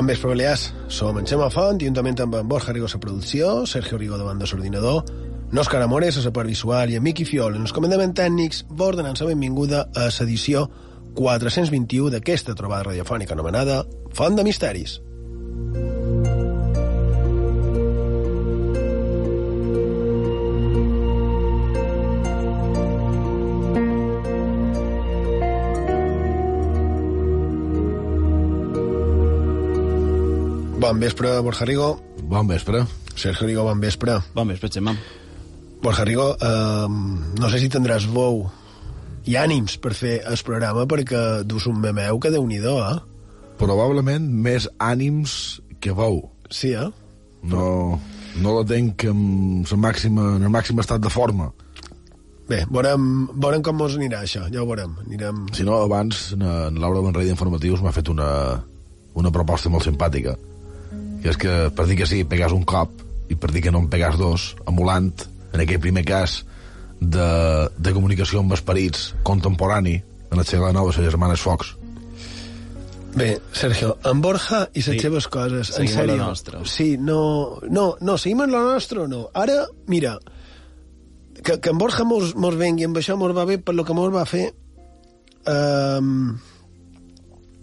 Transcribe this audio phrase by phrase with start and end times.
[0.00, 0.62] Bon vespre, Balears.
[0.88, 5.02] Som en Xema Font, juntament amb en Borja Rigo producció, Sergio Rigo davant de l'ordinador,
[5.52, 9.26] Òscar Amores a visual i en Miqui Fiol en els comandaments tècnics, vos donant la
[9.26, 10.70] benvinguda a l'edició
[11.20, 13.84] 421 d'aquesta trobada radiofònica anomenada
[14.14, 15.09] Font de Misteris.
[30.90, 32.00] Bon vespre, Borja Rigo.
[32.26, 32.80] Bon vespre.
[33.14, 34.16] Sergio Rigo, bon vespre.
[34.34, 34.90] Bon vespre, Xema.
[35.80, 36.88] Borja Rigo, eh,
[37.38, 38.50] no sé si tindràs vou
[39.22, 42.98] i ànims per fer el programa perquè dus un memeu que déu nhi eh?
[43.62, 46.28] Probablement més ànims que veu.
[46.50, 46.90] Sí, eh?
[47.44, 48.00] No,
[48.42, 51.52] no la tenc en, la màxima, en el màxim estat de forma.
[52.48, 54.98] Bé, veurem, veurem com mos anirà això, ja ho veurem.
[55.06, 55.46] Anirem...
[55.54, 58.58] Si no, abans, en, en Laura Benrey d'Informatius m'ha fet una,
[59.14, 60.34] una proposta molt simpàtica,
[61.22, 62.90] que és que per dir que sí, pegas un cop,
[63.30, 65.12] i per dir que no en pegas dos, emulant,
[65.52, 66.44] en aquell primer cas,
[67.00, 69.98] de, de comunicació amb esperits contemporani,
[70.30, 71.76] en el segle IX, les germanes Fox.
[73.14, 74.98] Bé, Sergio, en Borja i les Sí.
[75.02, 76.16] seves coses, en Seguim la sèrio.
[76.28, 76.60] nostra.
[76.64, 79.24] Sí, no, no, no, seguim amb la nostra o no.
[79.34, 80.18] Ara, mira,
[81.42, 83.94] que, que en Borja mos, mos vengui amb això mos va bé per lo que
[83.96, 84.52] mos va fer
[85.48, 86.36] um,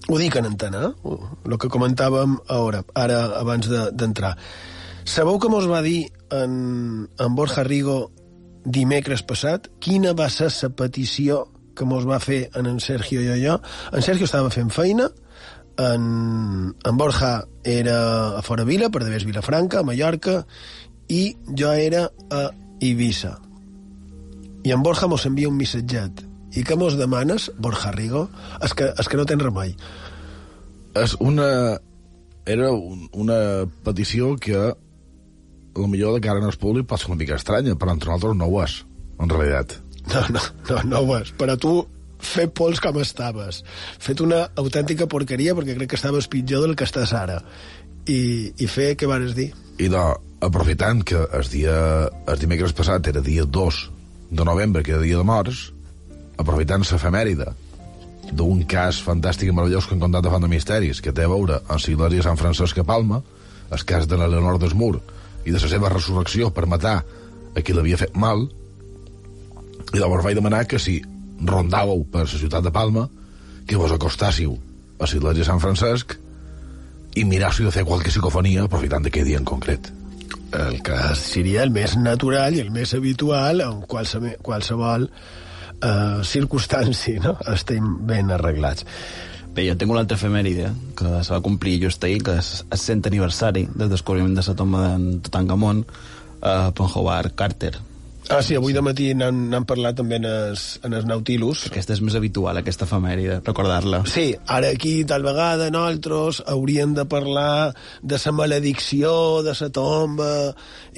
[0.08, 1.16] ho dic en antena, eh?
[1.46, 4.36] el que comentàvem ara, ara abans de- d'entrar.
[4.36, 4.42] De,
[5.08, 8.10] Sabeu que mos va dir en, en Borja Rigo
[8.68, 11.46] dimecres passat quina va ser la petició
[11.78, 13.56] que mos va fer en, en Sergio i jo?
[13.96, 15.08] En Sergio estava fent feina,
[15.80, 20.42] en, en Borja era a Fora Vila, per Devés Vilafranca, a Mallorca,
[21.08, 22.50] i jo era a
[22.84, 23.38] Eivissa.
[24.68, 26.27] I en Borja mos envia un missatget.
[26.56, 28.28] I què mos demanes, Borja Rigo?
[28.64, 29.76] És que, és que no tens remei.
[30.96, 31.50] És una...
[32.48, 33.38] Era un, una
[33.84, 34.56] petició que
[35.78, 38.48] lo millor de cara al públic pot ser una mica estranya, però entre nosaltres no
[38.48, 38.80] ho és,
[39.20, 39.76] en realitat.
[40.08, 41.34] No, no, no, no ho és.
[41.36, 41.74] Per a tu,
[42.24, 43.62] fer pols com estaves.
[44.00, 47.42] Fet una autèntica porqueria perquè crec que estaves pitjor del que estàs ara.
[48.08, 49.52] I, i fer què vares dir?
[49.84, 50.04] I de,
[50.48, 53.82] aprofitant que el dia el dimecres passat era dia 2
[54.32, 55.68] de novembre, que era dia de morts,
[56.38, 57.52] aprofitant l'efemèride
[58.32, 61.32] d'un cas fantàstic i meravellós que han contat de Font de Misteris, que té a
[61.32, 63.22] veure amb de Sant Francesc a Palma,
[63.72, 65.00] el cas de la Leonor d'Esmur,
[65.46, 67.04] i de la seva resurrecció per matar
[67.56, 68.48] a qui l'havia fet mal,
[69.94, 71.00] i llavors vaig demanar que si
[71.40, 73.08] rondàveu per la ciutat de Palma,
[73.68, 74.58] que vos acostàssiu
[75.00, 76.18] a l'església Sant Francesc
[77.16, 79.92] i mirássiu de fer qualque psicofonia aprofitant d'aquell dia en concret.
[80.58, 85.08] El que seria el més natural i el més habitual en qualsevol, qualsevol
[85.82, 87.38] eh, circumstància, no?
[87.54, 88.86] Estem ben arreglats.
[89.58, 92.78] Bé, jo tinc una altra efemèride que se va complir just ahir, que és el
[92.78, 95.86] cent aniversari del descobriment de la tomba d'en Tutankamon
[96.46, 97.78] a Howard Carter.
[98.30, 101.64] Ah, sí, avui de matí n'han parlat també en el, en el Nautilus.
[101.70, 104.02] Aquesta és més habitual, aquesta efemèride, recordar-la.
[104.12, 107.72] Sí, ara aquí tal vegada nosaltres hauríem de parlar
[108.04, 109.14] de la maledicció,
[109.48, 110.30] de la tomba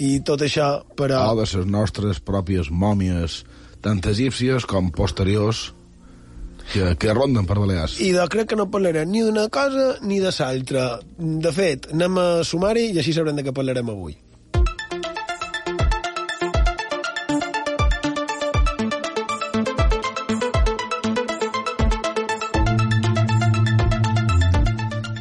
[0.01, 1.21] i tot això, però...
[1.30, 3.44] o de les nostres pròpies mòmies,
[3.85, 5.69] tant egípcies com posteriors,
[6.69, 7.97] que, que ronden per Balears.
[8.03, 10.87] I de crec que no parlarem ni d'una cosa ni de l'altra.
[11.17, 14.17] De fet, anem a sumar-hi i així sabrem de què parlarem avui.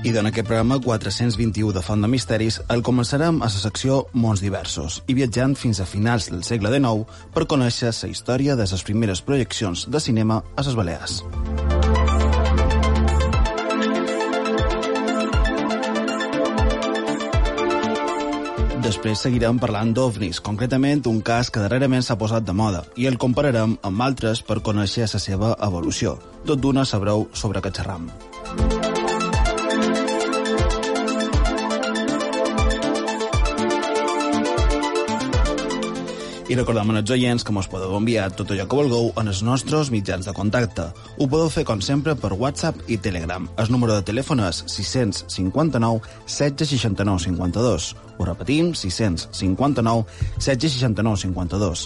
[0.08, 4.40] I en aquest programa 421 de Font de Misteris el començarem a la secció Mons
[4.40, 8.84] Diversos i viatjant fins a finals del segle XIX per conèixer la història de les
[8.88, 11.18] primeres projeccions de cinema a les Balears.
[18.88, 23.20] Després seguirem parlant d'ovnis, concretament un cas que darrerament s'ha posat de moda, i el
[23.20, 26.16] compararem amb altres per conèixer la seva evolució.
[26.48, 28.08] Tot d'una sabreu sobre què xerram.
[36.48, 39.90] I recordem als oients que mos podeu enviar tot allò que vulgueu en els nostres
[39.92, 40.86] mitjans de contacte.
[41.20, 43.44] Ho podeu fer, com sempre, per WhatsApp i Telegram.
[43.60, 47.88] El número de telèfon és 659 1669 52.
[48.16, 50.06] Ho repetim, 659
[50.40, 51.82] 1669 52.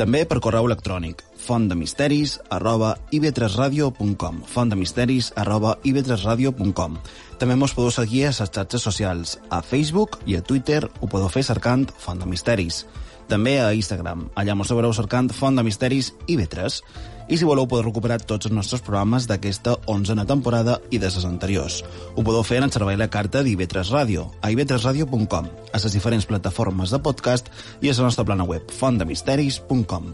[0.00, 6.98] També per correu electrònic fontdemisteris arroba ib3radio.com fontdemisteris arroba ib3radio.com
[7.38, 9.38] També mos podeu seguir a les xarxes socials.
[9.50, 12.82] A Facebook i a Twitter ho podeu fer cercant Font de Misteris.
[13.30, 14.24] També a Instagram.
[14.34, 16.80] Allà mos sabreu cercant Font de Misteris i Vetres.
[17.30, 21.26] I si voleu podeu recuperar tots els nostres programes d'aquesta onzena temporada i de les
[21.28, 21.84] anteriors.
[22.16, 26.26] Ho podeu fer en el servei la carta d'Ivetres Ràdio, a ivetresradio.com, a les diferents
[26.26, 30.10] plataformes de podcast i a la nostra plana web, fontdemisteris.com.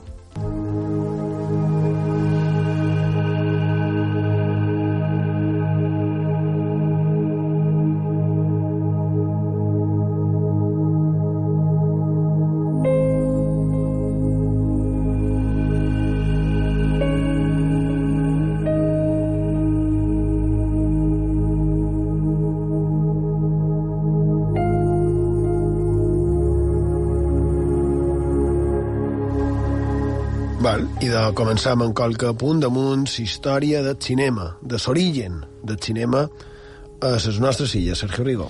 [31.37, 36.23] De començar amb qualque punt damunt història del cinema, de l'origen del cinema
[37.05, 38.47] a les nostres illes, Sergio Rigo.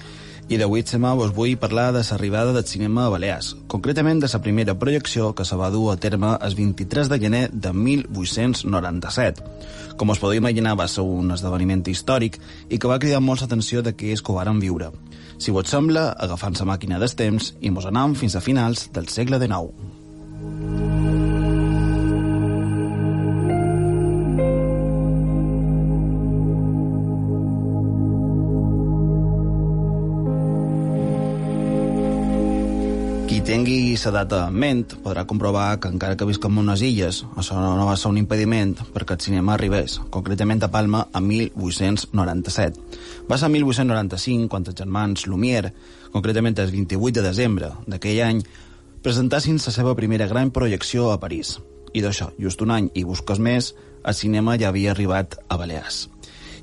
[0.46, 4.40] I d'avui, Xema, vos vull parlar de l'arribada del cinema a Balears, concretament de la
[4.40, 9.42] primera projecció que se va dur a terme el 23 de gener de 1897.
[9.98, 12.38] Com us podeu imaginar, va ser un esdeveniment històric
[12.70, 14.92] i que va cridar molt l'atenció d'aquells que ho varen viure.
[15.42, 19.10] Si vos sembla, agafant la màquina dels temps i mos anam fins a finals del
[19.10, 20.95] segle XIX.
[33.66, 37.56] Tingui la data en ment podrà comprovar que encara que visquem en unes illes, això
[37.58, 42.78] no va ser un impediment perquè el cinema arribés, concretament a Palma, a 1897.
[43.26, 45.72] Va ser 1895 quan els germans Lumière,
[46.12, 48.44] concretament el 28 de desembre d'aquell any,
[49.02, 51.56] presentassin la seva primera gran projecció a París.
[51.92, 53.74] I d'això, just un any i busques més,
[54.04, 56.06] el cinema ja havia arribat a Balears.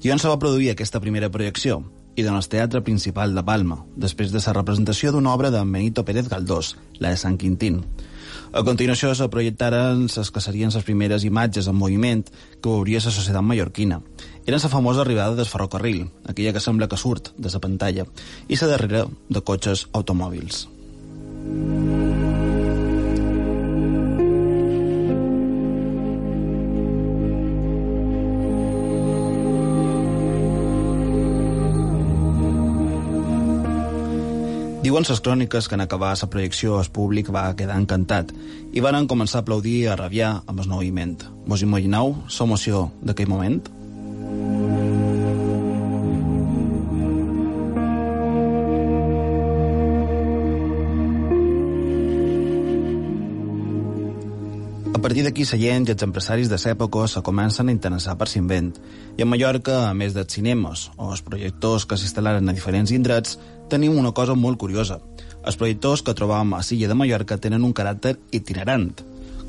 [0.04, 1.82] I on se va produir aquesta primera projecció?
[2.16, 6.06] I en el teatre principal de Palma, després de la representació d'una obra de Benito
[6.06, 7.84] Pérez Galdós, la de Sant Quintín.
[8.54, 12.22] A continuació se projectaren les que serien les primeres imatges en moviment
[12.62, 14.02] que veuria la societat mallorquina.
[14.46, 18.06] Era la famosa arribada del ferrocarril, aquella que sembla que surt de la pantalla,
[18.48, 20.68] i la darrera de cotxes automòbils.
[34.94, 38.30] Diuen les cròniques que en acabar la projecció el públic va quedar encantat
[38.78, 41.16] i van començar a aplaudir i a rabiar amb el moviment.
[41.50, 43.58] Vos imagineu l'emoció d'aquell moment?
[54.94, 58.30] A partir d'aquí, la gent i els empresaris de l'època se comencen a interessar per
[58.30, 58.70] l'invent.
[59.18, 63.40] I a Mallorca, a més dels cinemes o els projectors que s'instal·laren a diferents indrets,
[63.70, 65.00] tenim una cosa molt curiosa.
[65.44, 68.94] Els projectors que trobam a Silla de Mallorca tenen un caràcter itinerant.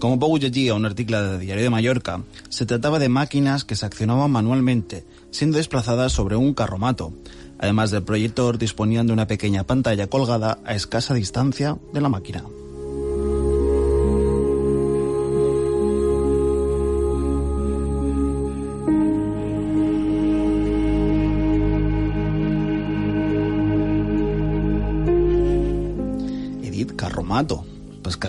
[0.00, 2.18] Com ho podeu llegir a un article de Diari de Mallorca,
[2.48, 7.12] se trataba de máquinas que se accionaban manualmente, siendo desplazadas sobre un carromato.
[7.58, 12.44] Además del proyector, disponían de una pequeña pantalla colgada a escasa distancia de la máquina.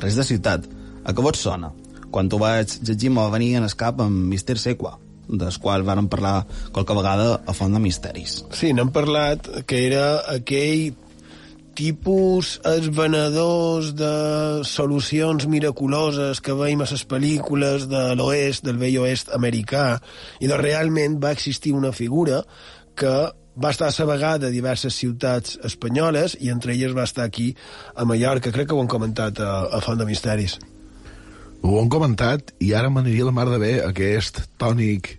[0.06, 0.66] Carrers de ciutat.
[1.06, 1.72] A què vos sona?
[2.14, 6.08] Quan ho vaig llegir me va venir en escap amb Mister Sequa, del qual vàrem
[6.08, 8.44] parlar qualque vegada a Font de Misteris.
[8.54, 10.94] Sí, n'hem parlat que era aquell
[11.76, 14.12] tipus els venedors de
[14.64, 19.98] solucions miraculoses que veiem a les pel·lícules de l'oest, del vell oest americà,
[20.40, 22.44] i de realment va existir una figura
[22.96, 23.16] que
[23.64, 27.56] va estar a la vegada a diverses ciutats espanyoles i entre elles va estar aquí
[27.96, 28.52] a Mallorca.
[28.52, 30.58] Crec que ho han comentat a, a Font de Misteris.
[31.66, 35.16] Ho han comentat i ara m'aniria la mar de bé aquest tònic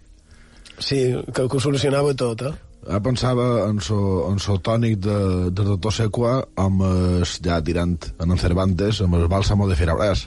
[0.78, 0.98] Sí,
[1.32, 2.52] que, que ho solucionava tot, eh?
[2.86, 3.96] Ara pensava en so,
[4.28, 5.14] en so tònic de,
[5.50, 6.82] de Doctor Sequa amb
[7.22, 10.26] es, ja tirant en en Cervantes amb el bàlsamo de Ferabràs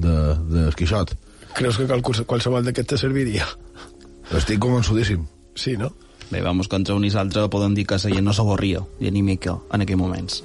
[0.00, 0.14] de,
[0.50, 1.12] de Quixot.
[1.54, 3.44] Creus que qual- qualsevol d'aquest te serviria?
[4.32, 5.26] Estic convençudíssim.
[5.54, 5.92] Sí, no?
[6.30, 9.22] Bé, vamos, entre un i l'altre podem dir que la gent no s'avorria, i ni
[9.26, 10.42] mica, en aquells moments.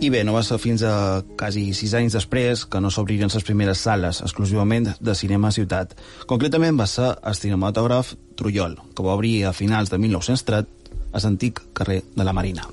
[0.00, 3.44] I bé, no va ser fins a quasi sis anys després que no s'obriren les
[3.44, 5.92] primeres sales exclusivament de cinema a ciutat.
[6.24, 10.79] Concretament va ser el cinematògraf Trullol, que va obrir a finals de 1930
[11.12, 12.66] a l'antic carrer de la Marina.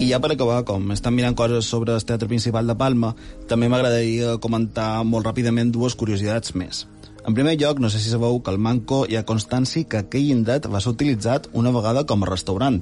[0.00, 3.12] I ja per acabar, com estan mirant coses sobre el Teatre Principal de Palma,
[3.50, 6.86] també m'agradaria comentar molt ràpidament dues curiositats més.
[7.26, 10.30] En primer lloc, no sé si sabeu que al Manco hi ha constància que aquell
[10.32, 12.80] indret va ser utilitzat una vegada com a restaurant,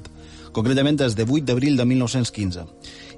[0.55, 2.65] concretament des de 8 d'abril de 1915.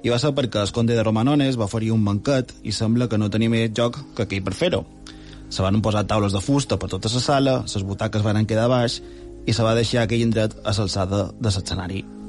[0.02, 3.18] I va ser perquè el conde de Romanones va oferir un banquet i sembla que
[3.18, 4.82] no tenia més joc que aquell per fer-ho.
[5.48, 8.98] Se van posar taules de fusta per tota la sala, les butaques van quedar baix
[9.46, 12.21] i se va deixar aquell indret a l'alçada de l'escenari.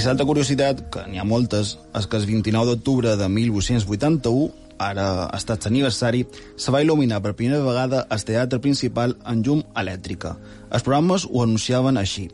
[0.00, 4.46] I l'altra curiositat, que n'hi ha moltes, és que el 29 d'octubre de 1881,
[4.80, 6.22] ara ha estat l'aniversari,
[6.56, 10.38] se va il·luminar per primera vegada el teatre principal en llum elèctrica.
[10.72, 12.30] Els programes ho anunciaven així.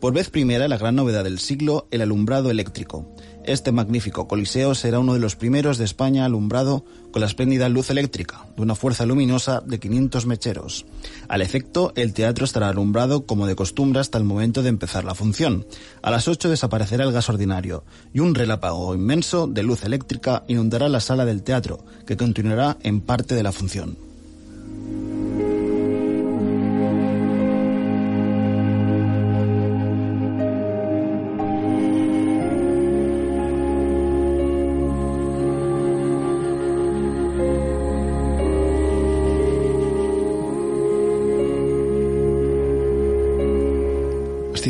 [0.00, 3.04] Por vez primera, la gran novedad del siglo, el alumbrado eléctrico.
[3.44, 7.90] Este magnífico coliseo será uno de los primeros de España alumbrado con la espléndida luz
[7.90, 10.84] eléctrica, de una fuerza luminosa de 500 mecheros.
[11.26, 15.14] Al efecto, el teatro estará alumbrado como de costumbre hasta el momento de empezar la
[15.14, 15.66] función.
[16.02, 20.88] A las 8 desaparecerá el gas ordinario y un relámpago inmenso de luz eléctrica inundará
[20.88, 24.09] la sala del teatro, que continuará en parte de la función.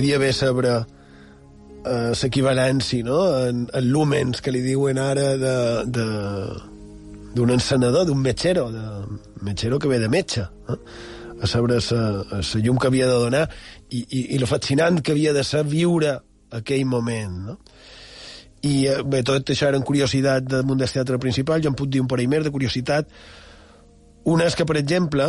[0.00, 0.66] Estaria bé saber
[1.85, 3.21] eh, l'equivalència no?
[3.45, 5.57] en, en lúmens que li diuen ara de,
[5.92, 6.07] de,
[7.37, 8.85] d'un encenedor, d'un metgero, de
[9.45, 10.78] metgero que ve de metge, eh?
[11.40, 13.45] a saber la llum que havia de donar
[13.90, 16.16] i, i, i lo fascinant que havia de ser viure
[16.50, 17.37] aquell moment.
[17.50, 17.59] No?
[18.64, 21.92] I eh, bé, tot això eren curiositat del món del teatre principal, jo em puc
[21.92, 23.12] dir un parell més de curiositat.
[24.33, 25.28] Una és que, per exemple,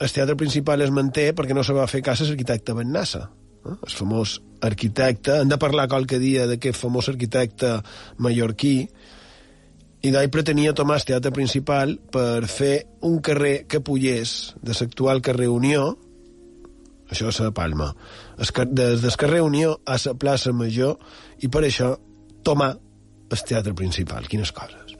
[0.00, 3.30] el teatre principal es manté perquè no se va fer cas a l'arquitecte Ben Nassa,
[3.64, 3.76] eh?
[3.76, 5.40] el famós arquitecte.
[5.40, 7.78] Hem de parlar qualque dia d'aquest famós arquitecte
[8.18, 8.76] mallorquí,
[10.00, 15.20] i d'ahir pretenia tomar el teatre principal per fer un carrer que pugés de l'actual
[15.20, 15.90] carrer Unió,
[17.10, 17.90] això és a Palma,
[18.38, 20.96] des del carrer Unió a la plaça Major,
[21.44, 21.96] i per això
[22.42, 22.72] tomar
[23.30, 24.28] el teatre principal.
[24.28, 24.96] Quines coses.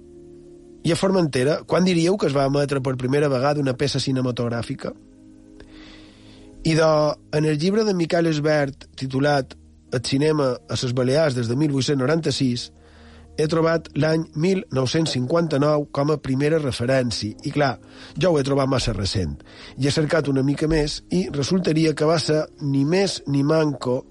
[0.83, 4.93] i a Formentera, quan diríeu que es va emetre per primera vegada una peça cinematogràfica?
[6.63, 6.89] I de,
[7.33, 9.55] en el llibre de Miquel Esbert, titulat
[9.89, 12.67] El cinema a les Balears des de 1896,
[13.39, 17.33] he trobat l'any 1959 com a primera referència.
[17.41, 17.71] I clar,
[18.19, 19.39] jo ho he trobat massa recent.
[19.79, 24.03] I he cercat una mica més i resultaria que va ser ni més ni manco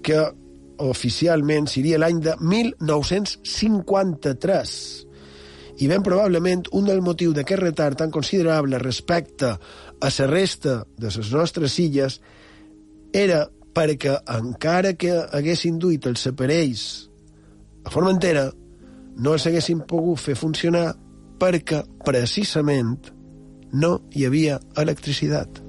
[0.00, 0.22] que
[0.84, 5.04] oficialment seria l'any de 1953.
[5.78, 9.58] I ben probablement un del motiu d'aquest retard tan considerable respecte a
[10.18, 12.20] la resta de les nostres illes
[13.12, 17.08] era perquè encara que haguessin duit els aparells
[17.88, 18.50] a Formentera,
[19.16, 20.90] no els haguessin pogut fer funcionar
[21.40, 23.08] perquè precisament
[23.72, 25.62] no hi havia electricitat.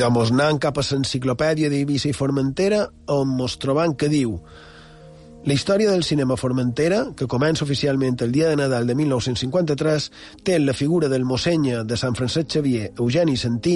[0.00, 4.30] I doncs anant cap a l'enciclopèdia d'Eivissa i Formentera, on mos trobam que diu
[5.44, 10.06] la història del cinema Formentera, que comença oficialment el dia de Nadal de 1953,
[10.42, 13.74] té la figura del mossenya de Sant Francesc Xavier, Eugeni Santí,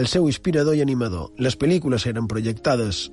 [0.00, 1.34] el seu inspirador i animador.
[1.36, 3.10] Les pel·lícules eren projectades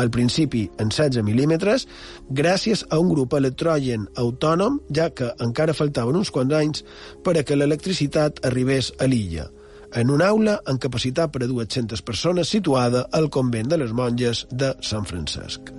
[0.00, 1.84] al principi en 16 mil·límetres
[2.32, 6.88] gràcies a un grup electrogen autònom, ja que encara faltaven uns quants anys
[7.20, 9.50] per a que l'electricitat arribés a l'illa
[9.94, 14.46] en una aula amb capacitat per a 200 persones situada al convent de les monges
[14.50, 15.72] de Sant Francesc.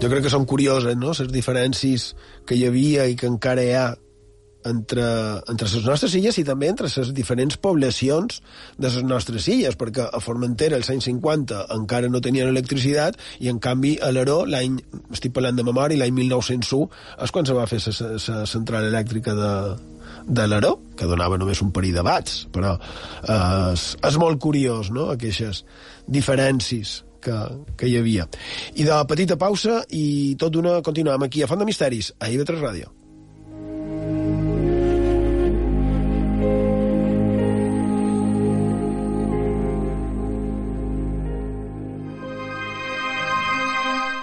[0.00, 2.14] Jo crec que són curioses, no?, les diferències
[2.48, 3.90] que hi havia i que encara hi ha
[4.66, 5.04] entre,
[5.50, 8.40] entre les nostres illes i també entre les diferents poblacions
[8.78, 13.50] de les nostres illes, perquè a Formentera els anys 50 encara no tenien electricitat i
[13.52, 14.78] en canvi a l'Aró, l'any,
[15.12, 16.88] estic parlant de memòria, l'any 1901
[17.24, 19.52] és quan se va fer la central elèctrica de,
[20.26, 24.92] de l'Aró, que donava només un parell de bats, però eh, és, és molt curiós,
[24.94, 25.64] no?, aquestes
[26.10, 27.36] diferències que,
[27.76, 28.26] que hi havia.
[28.76, 32.64] I de petita pausa i tot d'una continuem aquí a Font de Misteris, a IB3
[32.64, 32.99] Ràdio.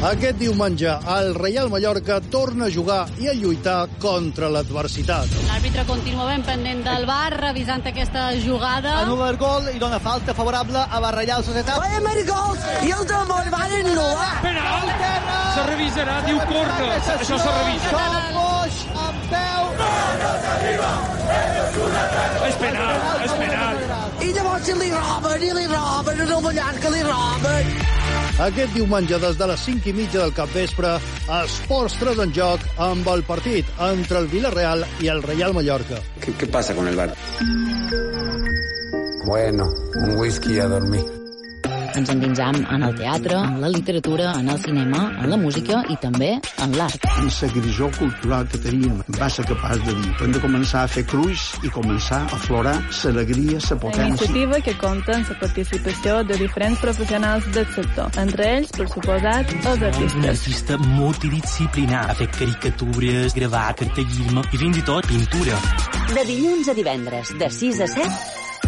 [0.00, 5.28] Aquest diumenge, el Reial Mallorca torna a jugar i a lluitar contra l'adversitat.
[5.44, 8.94] L'àrbitre continua ben pendent del bar, revisant aquesta jugada.
[9.02, 11.76] Anula el gol i dona falta favorable a la Reial Societat.
[11.84, 12.64] Vaya maricols!
[12.80, 14.32] I el temor van anul·lar!
[14.46, 14.88] Penal!
[15.50, 16.90] Se revisarà, diu corna.
[17.18, 17.92] Això se revisa.
[17.92, 19.62] Sol Boix, amb peu...
[22.48, 23.86] És penal, és penal.
[24.24, 27.98] I llavors si li roben, i li roben, en el que li roben.
[28.40, 30.94] Aquest diumenge, des de les 5 i mitja del capvespre,
[31.42, 36.00] Esports 3 en joc amb el partit entre el Villarreal i el Reial Mallorca.
[36.24, 37.12] ¿Qué, qué pasa con el bar?
[39.26, 39.68] Bueno,
[40.06, 41.19] un whisky i a dormir.
[41.96, 45.96] Ens endinsam en el teatre, en la literatura, en el cinema, en la música i
[46.00, 46.30] també
[46.62, 47.04] en l'art.
[47.18, 50.88] En la grisó cultural que teníem va ser capaç de dir hem de començar a
[50.88, 54.06] fer cruix i començar a aflorar l'alegria, la Una potència.
[54.08, 59.52] iniciativa que compta amb la participació de diferents professionals del sector, entre ells, per suposat,
[59.52, 60.24] els Un artistes.
[60.30, 62.10] artista multidisciplinar.
[62.10, 65.58] Ha fet caricatures, gravar, cartellisme i fins i tot pintura.
[66.14, 68.10] De dilluns a divendres, de 6 a 7,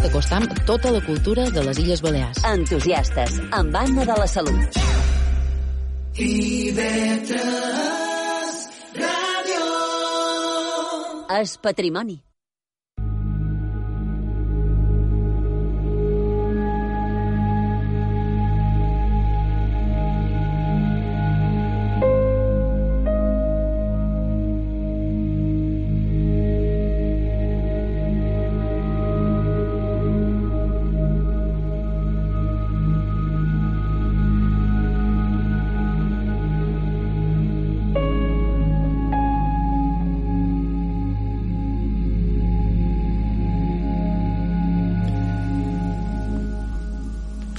[0.03, 2.41] T'acostam tota la cultura de les Illes Balears.
[2.43, 4.75] entusiastes, amb Anna de la Salut.
[11.39, 12.19] És patrimoni.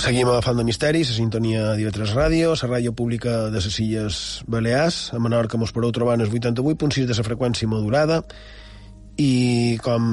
[0.05, 4.17] Seguim a Fan de Misteris, a sintonia d'IV3 Ràdio, la ràdio pública de les Illes
[4.45, 5.15] Balears.
[5.17, 8.19] A Menorca mos podeu trobar en el 88.6 de la freqüència modulada
[9.17, 10.05] i com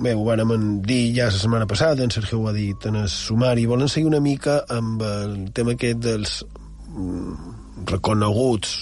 [0.00, 3.10] bé, ho vàrem dir ja la setmana passada, en Sergio ho ha dit en el
[3.12, 6.40] sumari, volen seguir una mica amb el tema aquest dels
[6.88, 8.78] mm, reconeguts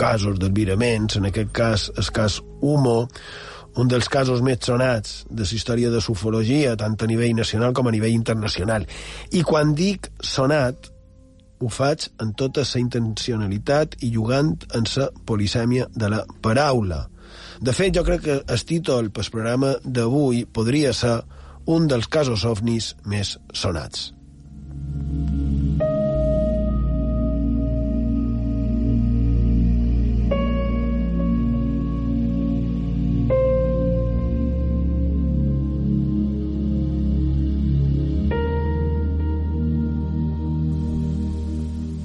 [0.00, 3.02] casos d'albiraments, en aquest cas el cas Humo,
[3.78, 7.86] un dels casos més sonats de la història de sufologia, tant a nivell nacional com
[7.86, 8.86] a nivell internacional.
[9.30, 10.90] I quan dic sonat,
[11.60, 17.06] ho faig en tota la intencionalitat i jugant en la polisèmia de la paraula.
[17.60, 21.20] De fet, jo crec que el títol pel programa d'avui podria ser
[21.66, 24.10] un dels casos ovnis més sonats.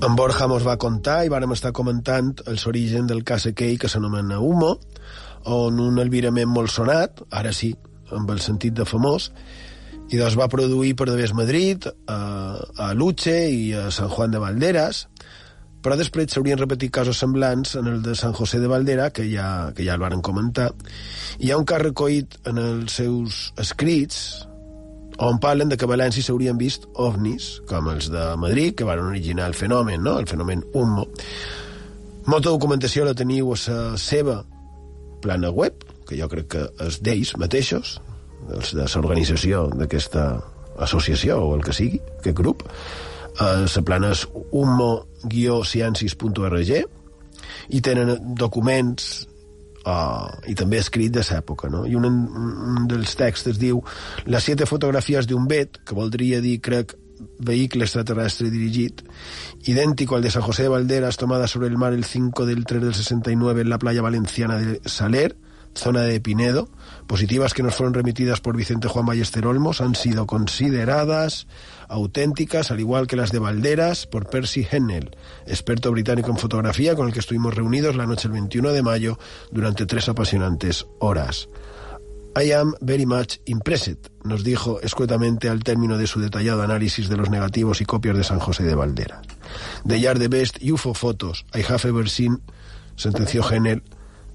[0.05, 3.89] En Borja mos va contar i vàrem estar comentant els origen del cas aquell que
[3.89, 4.75] s'anomena Humo,
[5.49, 7.71] on un albirament molt sonat, ara sí,
[8.13, 9.31] amb el sentit de famós,
[10.13, 12.19] i doncs va produir per Devés Madrid, a,
[12.85, 15.07] a Luche i a San Juan de Valderas,
[15.81, 19.71] però després s'haurien repetit casos semblants en el de San José de Valdera, que ja,
[19.73, 20.69] que ja el varen comentar.
[21.41, 24.45] Hi ha un cas recollit en els seus escrits,
[25.17, 28.99] on parlen de que a València s'haurien vist ovnis, com els de Madrid, que van
[28.99, 30.19] originar el fenomen, no?
[30.19, 31.08] el fenomen Humo.
[32.25, 34.43] Molta documentació la teniu a la seva
[35.21, 35.73] plana web,
[36.06, 38.01] que jo crec que és d'ells mateixos,
[38.54, 40.41] els de l'organització d'aquesta
[40.84, 42.63] associació o el que sigui, aquest grup.
[43.39, 46.71] Eh, la plana és humo-ciencis.org
[47.69, 49.28] i tenen documents
[49.85, 51.85] uh, i també escrit de l'època, no?
[51.85, 53.81] I un, un dels textos diu
[54.25, 56.97] les siete fotografies d'un vet, que voldria dir, crec,
[57.39, 59.01] vehicle extraterrestre dirigit,
[59.65, 62.81] idéntico al de San José de Valderas, tomada sobre el mar el 5 del 3
[62.81, 65.35] del 69 en la playa valenciana de Saler,
[65.75, 66.69] zona de Pinedo,
[67.07, 71.47] positivas que nos fueron remitidas por Vicente Juan Ballester Olmos, han sido consideradas
[71.88, 77.07] auténticas, al igual que las de Valderas, por Percy Hennell, experto británico en fotografía con
[77.07, 79.19] el que estuvimos reunidos la noche del 21 de mayo
[79.51, 81.47] durante tres apasionantes horas.
[82.38, 87.15] I am very much impressed, nos dijo escuetamente al término de su detallado análisis de
[87.15, 89.25] los negativos y copias de San José de Valderas.
[89.88, 92.41] They are the best UFO photos I have ever seen,
[92.97, 93.83] sentenció Hennell,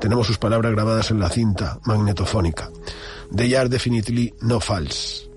[0.01, 2.71] tenemos sus palabras grabadas en la cinta magnetofónica.
[3.35, 5.31] They are definitely no false.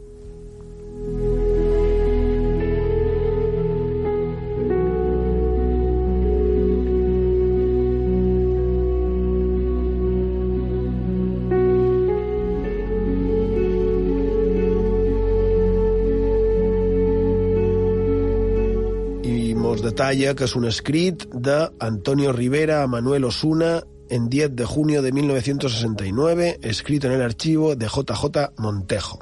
[19.83, 23.75] Detalla que és un escrit d'Antonio Rivera a Manuel Osuna
[24.09, 29.19] en 10 de junio de 1969, escrito en el archivo de JJ Montejo.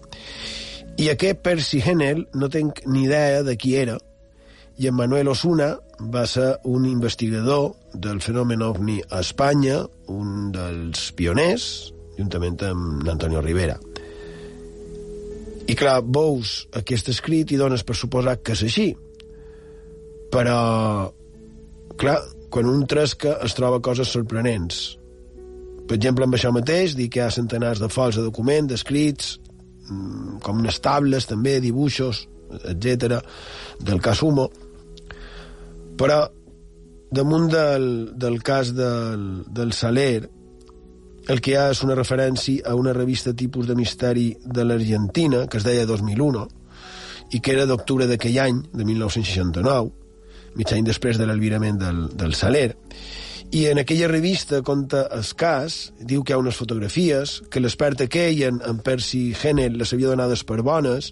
[0.97, 3.97] I aquest Percy Hennell no tenc ni idea de qui era,
[4.77, 5.75] i en Manuel Osuna
[6.13, 13.41] va ser un investigador del fenomen ovni a Espanya, un dels pioners, juntament amb Antonio
[13.45, 13.77] Rivera.
[15.69, 18.87] I clar, veus aquest escrit i dones per suposar que és així.
[20.33, 20.57] Però,
[22.01, 22.17] clar,
[22.51, 24.81] quan un tresca es troba coses sorprenents.
[25.87, 29.37] Per exemple, amb això mateix, dic que hi ha centenars de fols de document, d'escrits,
[30.43, 32.25] com unes tables, també, dibuixos,
[32.67, 33.21] etc
[33.79, 34.49] del cas Humo.
[35.99, 36.19] Però,
[37.11, 37.87] damunt del,
[38.19, 40.27] del cas del, del Saler,
[41.29, 45.45] el que hi ha és una referència a una revista tipus de misteri de l'Argentina,
[45.47, 46.47] que es deia 2001,
[47.31, 50.00] i que era d'octubre d'aquell any, de 1969,
[50.55, 52.71] mig any després de l'albirament del, del Saler,
[53.51, 58.05] i en aquella revista conta el cas, diu que hi ha unes fotografies, que l'expert
[58.05, 61.11] aquell, en, en Percy Hennell, les havia donades per bones,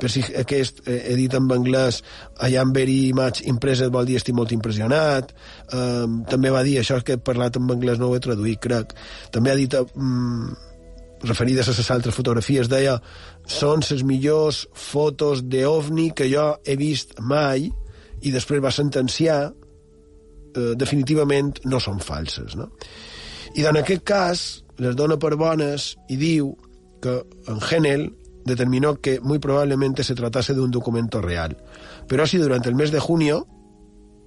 [0.00, 2.00] Percy aquest, eh, he dit en anglès,
[2.42, 5.30] I am very much impressed, vol dir estic molt impressionat,
[5.70, 8.96] eh, també va dir, això que he parlat en anglès no ho he traduït, crec,
[9.30, 9.78] també ha dit...
[9.78, 10.68] Eh,
[11.22, 12.96] referides a les altres fotografies, deia
[13.46, 17.68] són les millors fotos d'OVNI que jo he vist mai,
[18.22, 22.56] i després va sentenciar eh, definitivament no són falses.
[22.56, 22.70] No?
[23.54, 24.44] I en aquest cas
[24.82, 26.54] les dona per bones i diu
[27.02, 28.10] que en Hennel
[28.44, 31.56] determinó que muy probablemente se tratase de un documento real.
[32.08, 33.46] Pero sido durante el mes de junio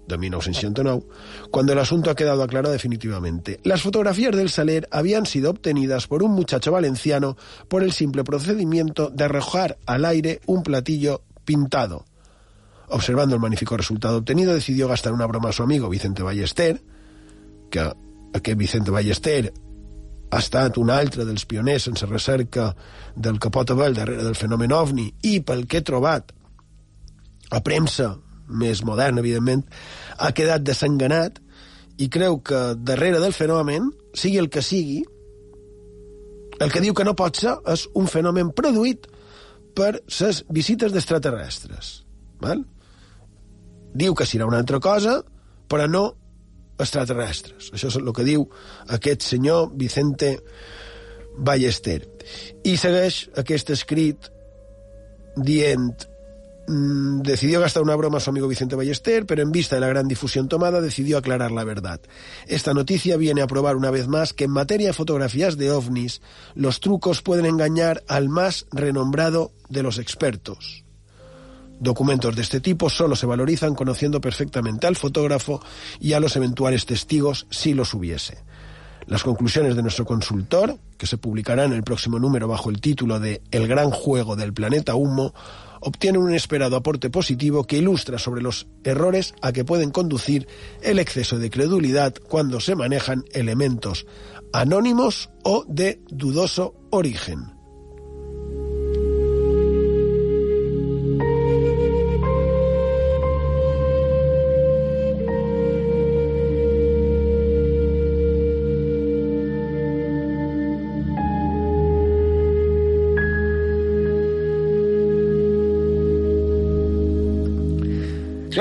[0.07, 1.03] de 1969,
[1.49, 3.59] cuando el asunto ha quedado aclarado definitivamente.
[3.63, 9.09] Las fotografías del Saler habían sido obtenidas por un muchacho valenciano por el simple procedimiento
[9.09, 12.05] de arrojar al aire un platillo pintado.
[12.89, 16.81] Observando el magnífico resultado obtenido, decidió gastar una broma a su amigo Vicente Ballester,
[17.71, 17.79] que
[18.33, 19.53] aquest Vicente Ballester
[20.31, 22.73] ha estat un altre dels pioners sense recerca
[23.15, 26.33] del que pot haver darrere del fenomen ovni i pel que he trobat
[27.53, 29.63] a premsa més modern, evidentment,
[30.17, 31.39] ha quedat desenganat
[31.97, 35.01] i creu que darrere del fenomen, sigui el que sigui,
[36.59, 39.07] el que diu que no pot ser és un fenomen produït
[39.75, 42.01] per les visites d'extraterrestres.
[42.43, 42.63] Val?
[43.95, 45.21] Diu que serà una altra cosa,
[45.71, 46.05] però no
[46.79, 47.71] extraterrestres.
[47.73, 48.43] Això és el que diu
[48.95, 50.35] aquest senyor Vicente
[51.37, 52.01] Ballester.
[52.67, 54.29] I segueix aquest escrit
[55.35, 56.05] dient
[56.67, 59.87] mm, decidió gastar una broma a su amigo Vicente Ballester, pero en vista de la
[59.87, 61.99] gran difusión tomada decidió aclarar la verdad.
[62.47, 66.21] Esta noticia viene a probar una vez más que en materia de fotografías de ovnis,
[66.53, 70.84] los trucos pueden engañar al más renombrado de los expertos.
[71.79, 75.61] Documentos de este tipo solo se valorizan conociendo perfectamente al fotógrafo
[75.99, 78.43] y a los eventuales testigos si los hubiese.
[79.07, 83.19] Las conclusiones de nuestro consultor, que se publicarán en el próximo número bajo el título
[83.19, 85.33] de El gran juego del planeta humo,
[85.79, 90.47] obtienen un esperado aporte positivo que ilustra sobre los errores a que pueden conducir
[90.81, 94.07] el exceso de credulidad cuando se manejan elementos
[94.53, 97.54] anónimos o de dudoso origen.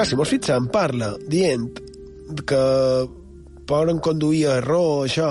[0.05, 1.79] Clar, si mos fixem, parla dient
[2.45, 2.65] que
[3.65, 5.29] poden conduir a error això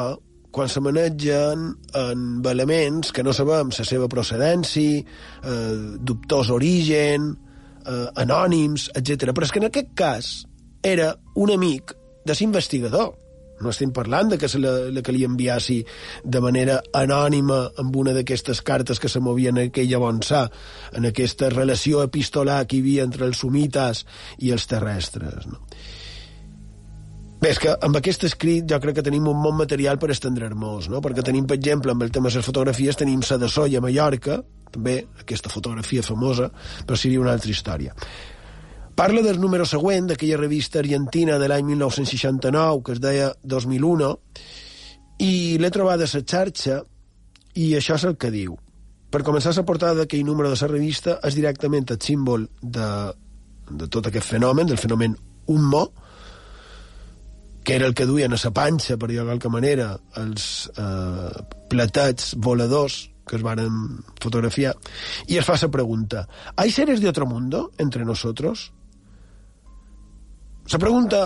[0.49, 5.03] quan se manegen en elements que no sabem la seva procedència,
[5.45, 7.37] eh, dubtós origen,
[7.85, 9.29] eh, anònims, etc.
[9.29, 10.47] Però és que en aquest cas
[10.81, 11.93] era un amic
[12.25, 13.13] de l'investigador.
[13.63, 15.79] No estem parlant de que se la, la que li enviassi
[16.23, 20.45] de manera anònima amb una d'aquestes cartes que se movien en aquella bonçà,
[20.93, 24.05] en aquesta relació epistolar que hi havia entre els sumites
[24.39, 25.47] i els terrestres.
[25.47, 25.63] No?
[27.43, 30.85] Bé, és que amb aquest escrit jo crec que tenim un bon material per estendre-nos,
[30.87, 31.01] no?
[31.03, 33.83] perquè tenim, per exemple, amb el tema de les fotografies, tenim sa de Solla a
[33.83, 34.37] Mallorca,
[34.71, 36.47] també aquesta fotografia famosa,
[36.87, 37.91] però seria una altra història.
[38.95, 44.09] Parla del número següent d'aquella revista argentina de l'any 1969, que es deia 2001,
[45.25, 46.83] i l'he trobat a la xarxa,
[47.57, 48.53] i això és el que diu.
[49.09, 52.89] Per començar, la portada d'aquell número de la revista és directament el símbol de,
[53.69, 55.87] de tot aquest fenomen, del fenomen Hummo,
[57.63, 59.89] que era el que duien a la panxa, per dir-ho d'alguna manera,
[60.21, 63.59] els eh, platets voladors que es van
[64.21, 64.75] fotografiar,
[65.27, 68.71] i es fa la pregunta, ¿hay seres de otro mundo entre nosotros?
[70.71, 71.25] La pregunta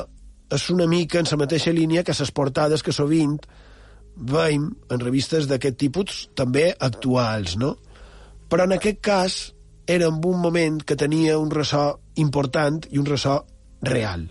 [0.54, 3.38] és una mica en la mateixa línia que les portades que sovint
[4.18, 7.76] veiem en revistes d'aquest tipus també actuals, no?
[8.50, 9.38] Però en aquest cas
[9.86, 13.38] era en un moment que tenia un ressò important i un ressò
[13.84, 14.28] real.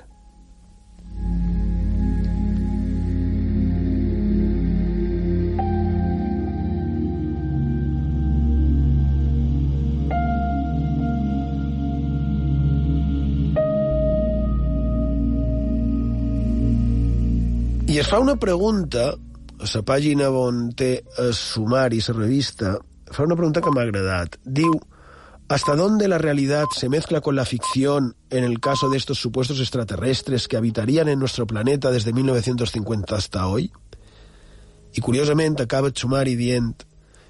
[17.97, 19.15] I es fa una pregunta,
[19.57, 20.75] a la pàgina on
[21.33, 22.75] sumari, revista,
[23.09, 24.37] fa una pregunta que m'ha agradat.
[24.45, 24.75] Diu,
[25.49, 29.61] ¿hasta dónde la realidad se mezcla con la ficción en el caso de estos supuestos
[29.61, 33.73] extraterrestres que habitarían en nuestro planeta desde 1950 hasta hoy?
[34.93, 36.83] Y curiosamente acaba el sumari dient,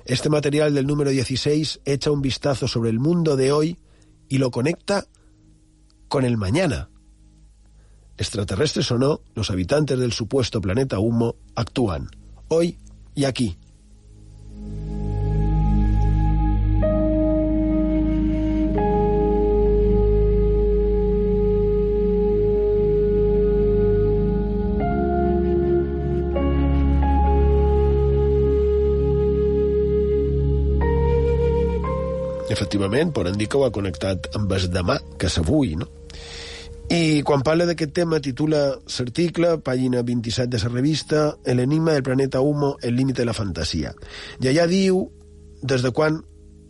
[0.04, 3.78] este material del número 16 echa un vistazo sobre el mundo de hoy
[4.28, 5.06] y lo conecta
[6.08, 6.88] con el mañana.
[8.18, 12.08] Extraterrestres o no, los habitantes del supuesto planeta Humo actúan,
[12.48, 12.78] hoy
[13.14, 13.56] y aquí.
[32.48, 33.12] Efectivament,
[33.50, 35.90] que ho ha connectat amb el demà, que és avui, no?
[36.86, 42.04] I quan parla d'aquest tema titula l'article, pàgina 27 de la revista, El enigma del
[42.04, 43.92] planeta Humo, el límite de la fantasia.
[44.38, 45.02] I allà diu
[45.62, 46.20] des de quan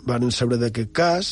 [0.09, 1.29] van saber d'aquest cas,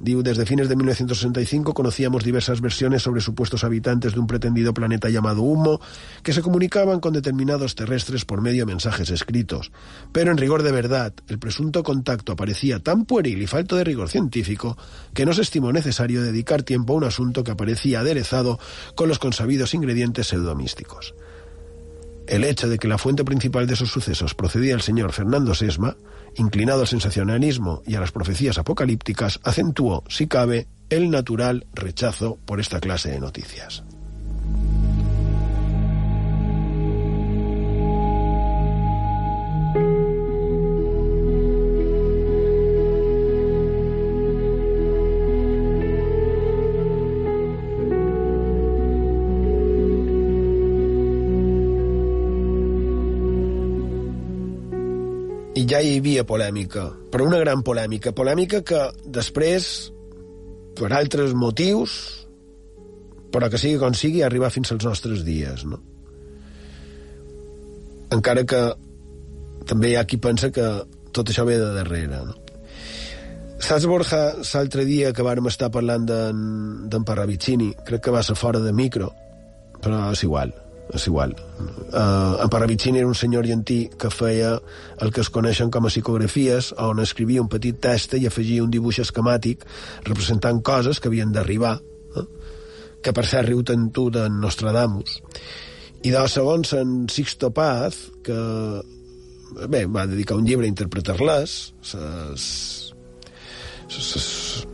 [0.00, 5.42] desde fines de 1965 conocíamos diversas versiones sobre supuestos habitantes de un pretendido planeta llamado
[5.42, 5.80] Humo
[6.22, 9.72] que se comunicaban con determinados terrestres por medio de mensajes escritos.
[10.12, 14.08] Pero en rigor de verdad, el presunto contacto aparecía tan pueril y falto de rigor
[14.08, 14.76] científico
[15.14, 18.58] que no se estimó necesario dedicar tiempo a un asunto que aparecía aderezado
[18.94, 21.14] con los consabidos ingredientes pseudomísticos.
[22.26, 25.96] El hecho de que la fuente principal de esos sucesos procedía el señor Fernando Sesma,
[26.36, 32.60] inclinado al sensacionalismo y a las profecías apocalípticas, acentuó, si cabe, el natural rechazo por
[32.60, 33.84] esta clase de noticias.
[55.74, 59.90] Ja hi havia polèmica, però una gran polèmica, polèmica que després,
[60.78, 61.96] per altres motius,
[63.34, 65.80] però que sigui com sigui, arriba fins als nostres dies, no?
[68.14, 68.62] Encara que
[69.66, 70.68] també hi ha qui pensa que
[71.14, 72.38] tot això ve de darrere, no?
[73.64, 78.60] Saps, Borja, l'altre dia que vàrem estar parlant d'en Parravicini, crec que va ser fora
[78.60, 79.08] de micro,
[79.80, 80.52] però és igual,
[80.92, 81.32] és igual.
[81.92, 84.58] Uh, en Parravicini era un senyor argentí que feia
[85.00, 88.72] el que es coneixen com a psicografies, on escrivia un petit text i afegia un
[88.72, 89.64] dibuix esquemàtic
[90.04, 91.78] representant coses que havien d'arribar,
[92.16, 92.26] eh?
[93.02, 95.20] que per cert riu tant tu d'en Nostradamus.
[96.04, 98.36] I de segons en Sixto Paz, que
[99.68, 101.56] bé, va dedicar un llibre a interpretar-les,
[101.94, 102.46] les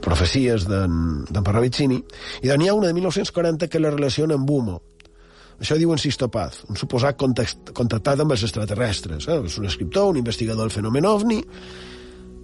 [0.03, 1.99] profecies d'en Parravicini,
[2.43, 4.81] i n'hi ha una de 1940 que la relaciona amb Humo,
[5.61, 9.29] això diu en Sisto Paz, un suposat context, contactat amb els extraterrestres.
[9.29, 9.39] Eh?
[9.47, 11.41] És un escriptor, un investigador del fenomen ovni,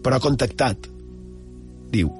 [0.04, 0.90] però contactat,
[1.92, 2.12] diu.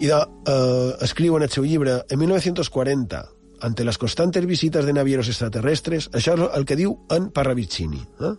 [0.00, 3.26] I de, eh, escriu en el seu llibre, en 1940,
[3.60, 8.00] ante las constantes visitas de navieros extraterrestres, això és el que diu en Parravicini.
[8.20, 8.34] Eh?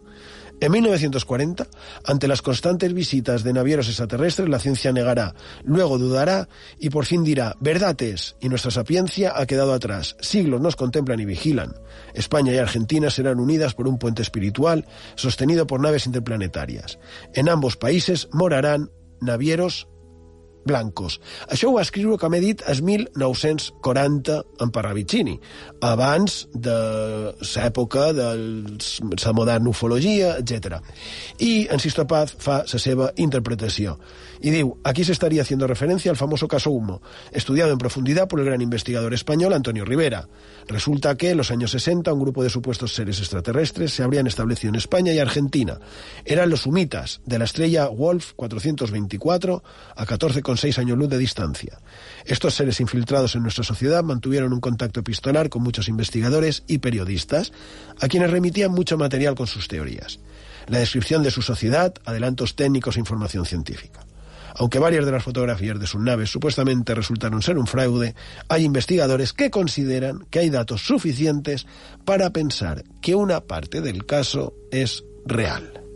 [0.62, 1.67] En 1940,
[2.04, 7.24] ante las constantes visitas de navieros extraterrestres, la ciencia negará, luego dudará y por fin
[7.24, 10.17] dirá, verdad es, y nuestra sapiencia ha quedado atrás.
[10.19, 11.76] Siglos nos contemplan y vigilan.
[12.13, 17.00] España y Argentina serán unidas por un puente espiritual sostenido por naves interplanetarias.
[17.34, 18.91] En ambos países morarán
[19.22, 19.88] navieros
[20.65, 21.19] blancos.
[21.48, 25.36] Això ho va escriure, com he dit, el 1940 en Parravicini,
[25.86, 26.78] abans de
[27.43, 28.30] l'època de
[29.24, 30.80] la moderna ufologia, etc.
[31.39, 33.98] I en Sisto Paz fa la seva interpretació.
[34.41, 38.39] Y diu, aquí se estaría haciendo referencia al famoso caso Humo, estudiado en profundidad por
[38.39, 40.28] el gran investigador español Antonio Rivera.
[40.67, 44.69] Resulta que en los años 60 un grupo de supuestos seres extraterrestres se habrían establecido
[44.69, 45.80] en España y Argentina.
[46.25, 49.63] Eran los humitas, de la estrella Wolf 424
[49.95, 51.80] a 14,6 años luz de distancia.
[52.25, 57.52] Estos seres infiltrados en nuestra sociedad mantuvieron un contacto epistolar con muchos investigadores y periodistas,
[57.99, 60.19] a quienes remitían mucho material con sus teorías.
[60.67, 64.06] La descripción de su sociedad, adelantos técnicos e información científica.
[64.56, 68.16] Aunque varias de las fotografías de sus naves supuestamente resultaron ser un fraude,
[68.48, 71.68] hay investigadores que consideran que hay datos suficientes
[72.06, 75.88] para pensar que una parte del caso es real.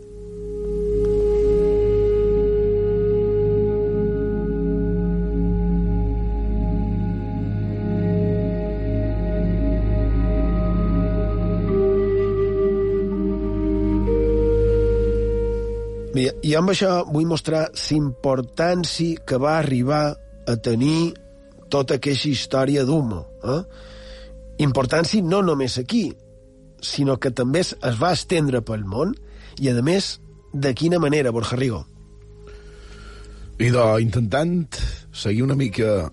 [16.44, 21.14] I amb això vull mostrar l'importància que va arribar a tenir
[21.72, 23.20] tota aquesta història d'Humo.
[23.48, 23.62] Eh?
[24.64, 26.10] Importància no només aquí,
[26.84, 29.14] sinó que també es va estendre pel món
[29.58, 30.18] i, a més,
[30.52, 31.80] de quina manera, Borja Rigo?
[33.56, 34.76] I de, intentant
[35.14, 36.10] seguir una mica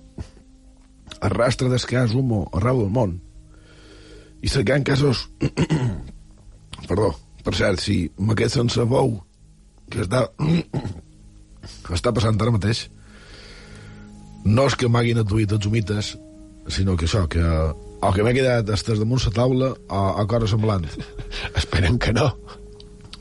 [1.22, 3.18] el rastre del cas Humo arreu del món
[4.42, 5.28] i cercant casos...
[6.88, 7.12] Perdó,
[7.46, 9.20] per cert, si me quedo sense bou
[9.92, 12.88] que està, que està passant ara mateix
[14.46, 16.16] no és que m'hagin atuït els humites
[16.72, 17.44] sinó que això, que
[18.02, 20.88] o que m'he quedat estes damunt la taula o, o cosa semblant.
[21.60, 22.32] Esperem que no.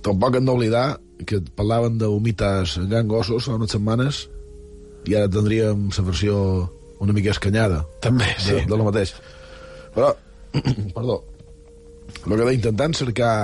[0.01, 0.85] Tampoc hem d'oblidar
[1.29, 4.23] que parlaven d'humites gangossos fa unes setmanes
[5.09, 6.39] i ara tindríem la versió
[7.01, 7.83] una mica escanyada.
[8.05, 8.55] També, sí.
[8.55, 9.13] De, de lo mateix.
[9.93, 10.15] Però,
[10.97, 11.19] perdó,
[12.25, 13.35] el que d'intentant cercar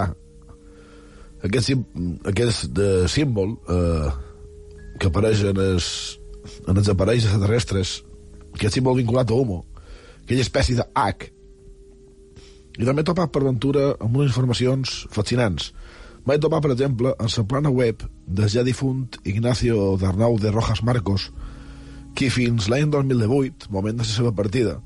[1.44, 1.72] aquest,
[2.24, 4.10] aquest de símbol eh,
[5.00, 5.88] que apareix en els,
[6.66, 8.00] en els aparells extraterrestres,
[8.54, 9.64] aquest símbol vinculat a Homo,
[10.22, 11.32] aquella espècie de H,
[12.76, 15.70] i també he topat per ventura amb unes informacions fascinants.
[16.26, 20.82] Vaig topar, per exemple, en la plana web del ja difunt Ignacio d'Arnau de Rojas
[20.82, 21.30] Marcos,
[22.18, 24.80] qui fins l'any 2018, moment de la seva partida,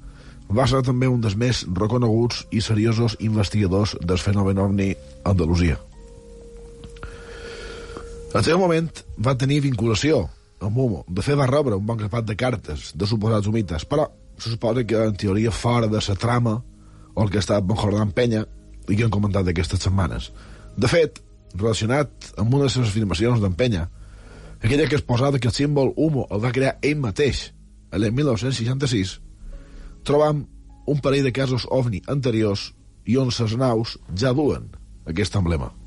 [0.51, 5.79] va ser també un dels més reconeguts i seriosos investigadors del fenomen ovni a Andalusia.
[8.31, 8.87] En seu moment
[9.19, 10.21] va tenir vinculació
[10.63, 11.01] amb Momo.
[11.11, 14.05] De fet, va rebre un bon grapat de cartes de suposats humites, però
[14.39, 16.53] se suposa que en teoria fora de la trama
[17.15, 18.45] o el que està Ben Jordan Penya
[18.87, 20.31] i que han comentat aquestes setmanes.
[20.79, 21.19] De fet,
[21.57, 23.89] relacionat amb una de les afirmacions d'en Penya,
[24.63, 27.49] aquella que es posava que el símbol humo el va crear ell mateix
[27.91, 29.19] l'any 1966,
[30.07, 30.47] trobam
[30.87, 32.71] un parell de casos ovni anteriors
[33.11, 34.71] i on les naus ja duen
[35.11, 35.80] aquest emblema.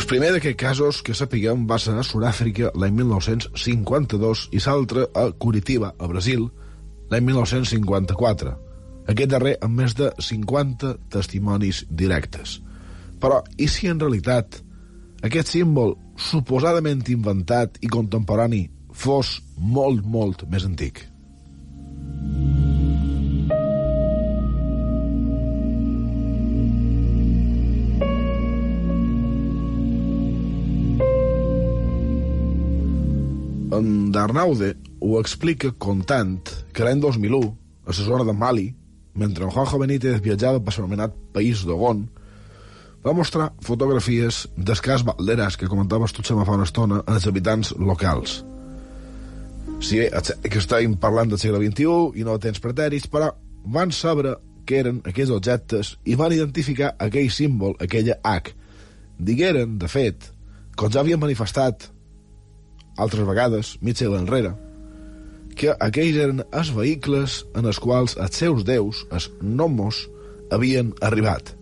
[0.00, 5.26] El primer d'aquests casos que sapiguem va ser a Sud-àfrica l'any 1952 i l'altre a
[5.44, 6.46] Curitiba, a Brasil,
[7.12, 8.54] l'any 1954.
[9.12, 12.56] Aquest darrer amb més de 50 testimonis directes.
[13.20, 14.62] Però, i si en realitat
[15.20, 18.64] aquest símbol suposadament inventat i contemporani
[19.04, 21.04] fos molt, molt més antic?
[33.70, 36.40] En Darnaude ho explica contant
[36.74, 37.50] que l'any 2001,
[37.86, 38.64] a la zona de Mali,
[39.14, 42.00] mentre en Juanjo Benítez viatjava per l'anomenat País d'Ogon,
[43.04, 48.44] va mostrar fotografies d'escàs balderes que comentaves tu fa una estona als habitants locals.
[49.80, 50.10] Si bé
[50.42, 53.30] que estàvem parlant del segle XXI i no tens pretèris, però
[53.64, 54.34] van saber
[54.66, 58.52] que eren aquells objectes i van identificar aquell símbol, aquella H.
[59.18, 60.32] Digueren, de fet,
[60.76, 61.88] que ja havien manifestat
[62.98, 64.54] altres vegades, Mitchell enrere,
[65.56, 70.06] que aquells eren els vehicles en els quals els seus déus, els nomos,
[70.50, 71.54] havien arribat.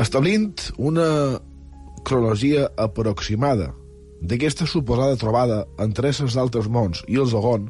[0.00, 1.40] Establint una
[2.04, 3.72] cronologia aproximada
[4.20, 7.68] d'aquesta suposada trobada entre éssers d'altres mons i els Ogon,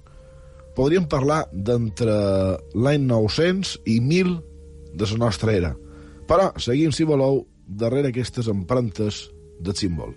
[0.76, 2.14] podríem parlar d'entre
[2.74, 4.36] l'any 900 i 1000
[4.96, 5.72] de la nostra era.
[6.28, 9.26] Però seguim, si voleu, darrere aquestes empremtes
[9.60, 10.14] del símbol.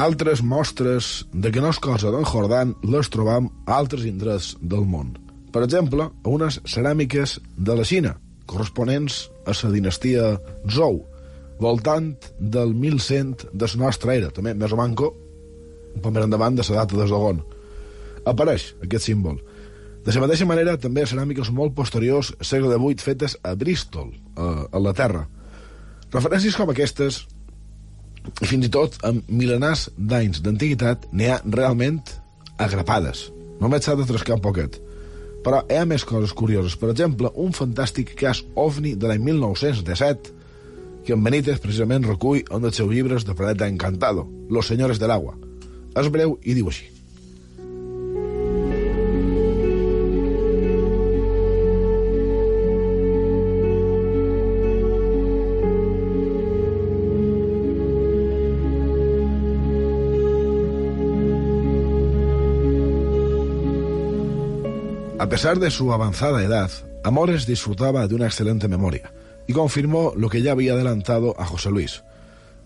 [0.00, 4.86] Altres mostres de que no és cosa d'en Jordan les trobam a altres indrets del
[4.88, 5.10] món.
[5.52, 8.14] Per exemple, a unes ceràmiques de la Xina,
[8.48, 10.30] corresponents a la dinastia
[10.72, 11.02] Zhou,
[11.60, 15.10] voltant del 1100 de la nostra era, també més o manco,
[15.92, 17.42] un poc més endavant de la data de Zogon.
[18.24, 19.36] Apareix aquest símbol.
[20.06, 24.80] De la mateixa manera, també ceràmiques molt posteriors, segle XVIII, fetes a Bristol, a, a
[24.80, 25.26] la Terra.
[26.08, 27.26] Referències com aquestes
[28.40, 32.00] i fins i tot amb milenars d'anys d'antiguitat n'hi ha realment
[32.60, 33.28] agrapades.
[33.60, 34.78] Només s'ha de trascar un poquet.
[35.44, 36.76] Però hi ha més coses curioses.
[36.76, 40.36] Per exemple, un fantàstic cas ovni de l'any 1917
[41.06, 45.10] que en Benítez precisament recull un dels seus llibres de Planeta Encantado, Los Señores del
[45.16, 45.36] Agua.
[45.96, 46.99] És breu i diu així.
[65.30, 66.72] Pesar de su avanzada edad,
[67.04, 69.14] Amores disfrutaba de una excelente memoria
[69.46, 72.02] y confirmó lo que ya había adelantado a José Luis.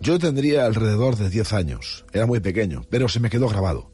[0.01, 3.91] Yo tendría alrededor de 10 años, era muy pequeño, pero se me quedó grabado.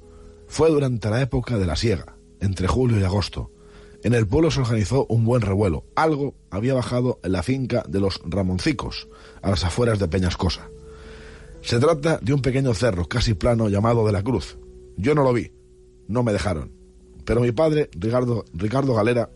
[0.46, 3.50] Fue durante la época de la siega, entre julio y agosto.
[4.04, 5.84] En el pueblo se organizó un buen revuelo.
[5.96, 9.08] Algo había bajado en la finca de los Ramoncicos,
[9.42, 10.70] a las afueras de Peñascosa.
[11.60, 14.58] Se trata de un pequeño cerro casi plano llamado de la Cruz.
[14.96, 15.52] Yo no lo vi,
[16.06, 16.79] no me dejaron.
[17.24, 19.30] Pero mi padre, Ricardo, Ricardo Galera,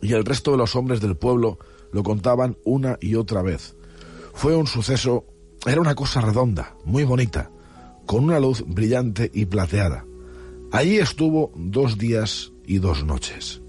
[0.00, 1.58] y el resto de los hombres del pueblo
[1.92, 3.74] lo contaban una y otra vez.
[4.34, 5.24] Fue un suceso,
[5.66, 7.50] era una cosa redonda, muy bonita,
[8.06, 10.04] con una luz brillante y plateada.
[10.70, 13.62] Allí estuvo dos días y dos noches.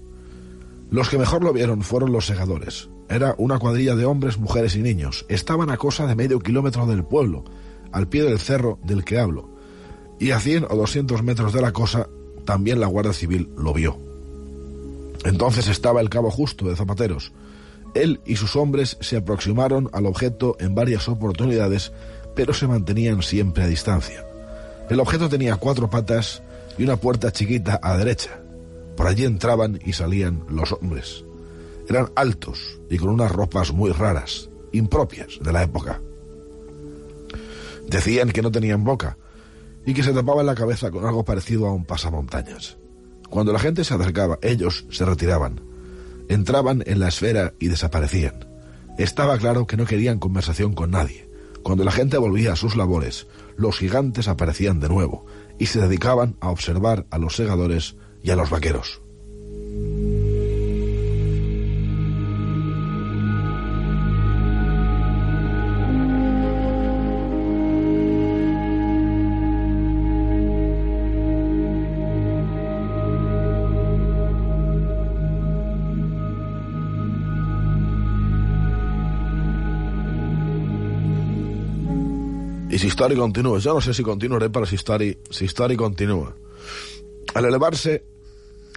[0.90, 2.90] Los que mejor lo vieron fueron los segadores.
[3.08, 5.24] Era una cuadrilla de hombres, mujeres y niños.
[5.28, 7.44] Estaban a cosa de medio kilómetro del pueblo,
[7.90, 9.50] al pie del cerro del que hablo.
[10.18, 12.08] Y a 100 o 200 metros de la cosa
[12.50, 13.96] también la Guardia Civil lo vio.
[15.24, 17.30] Entonces estaba el cabo justo de Zapateros.
[17.94, 21.92] Él y sus hombres se aproximaron al objeto en varias oportunidades,
[22.34, 24.26] pero se mantenían siempre a distancia.
[24.88, 26.42] El objeto tenía cuatro patas
[26.76, 28.40] y una puerta chiquita a derecha.
[28.96, 31.24] Por allí entraban y salían los hombres.
[31.88, 36.00] Eran altos y con unas ropas muy raras, impropias de la época.
[37.86, 39.18] Decían que no tenían boca,
[39.86, 42.76] y que se tapaban la cabeza con algo parecido a un pasamontañas.
[43.28, 45.60] Cuando la gente se acercaba, ellos se retiraban,
[46.28, 48.46] entraban en la esfera y desaparecían.
[48.98, 51.28] Estaba claro que no querían conversación con nadie.
[51.62, 53.26] Cuando la gente volvía a sus labores,
[53.56, 55.26] los gigantes aparecían de nuevo
[55.58, 59.02] y se dedicaban a observar a los segadores y a los vaqueros.
[83.00, 86.34] Y si història continua, yo no sé si continuaré, pero si història, si història continúa.
[87.34, 88.04] Al elevarse,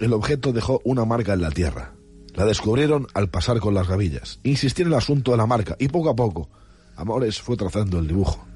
[0.00, 1.92] el objeto dejó una marca en la tierra.
[2.32, 4.40] La descubrieron al pasar con las gavillas.
[4.42, 6.48] Insistir en el asunto de la marca y poco a poco,
[6.96, 8.46] Amores fue trazando el dibujo.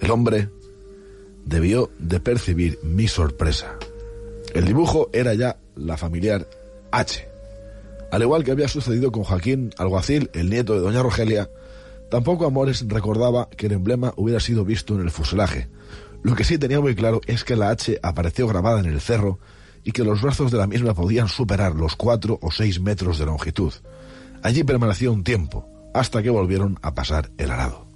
[0.00, 0.50] El hombre
[1.46, 3.78] debió de percibir mi sorpresa.
[4.52, 6.46] El dibujo era ya la familiar
[6.92, 7.26] H.
[8.12, 11.48] Al igual que había sucedido con Joaquín Alguacil, el nieto de doña Rogelia,
[12.10, 15.68] tampoco Amores recordaba que el emblema hubiera sido visto en el fuselaje.
[16.22, 19.38] Lo que sí tenía muy claro es que la H apareció grabada en el cerro
[19.84, 23.26] y que los brazos de la misma podían superar los cuatro o seis metros de
[23.26, 23.72] longitud.
[24.42, 27.89] Allí permaneció un tiempo, hasta que volvieron a pasar el arado.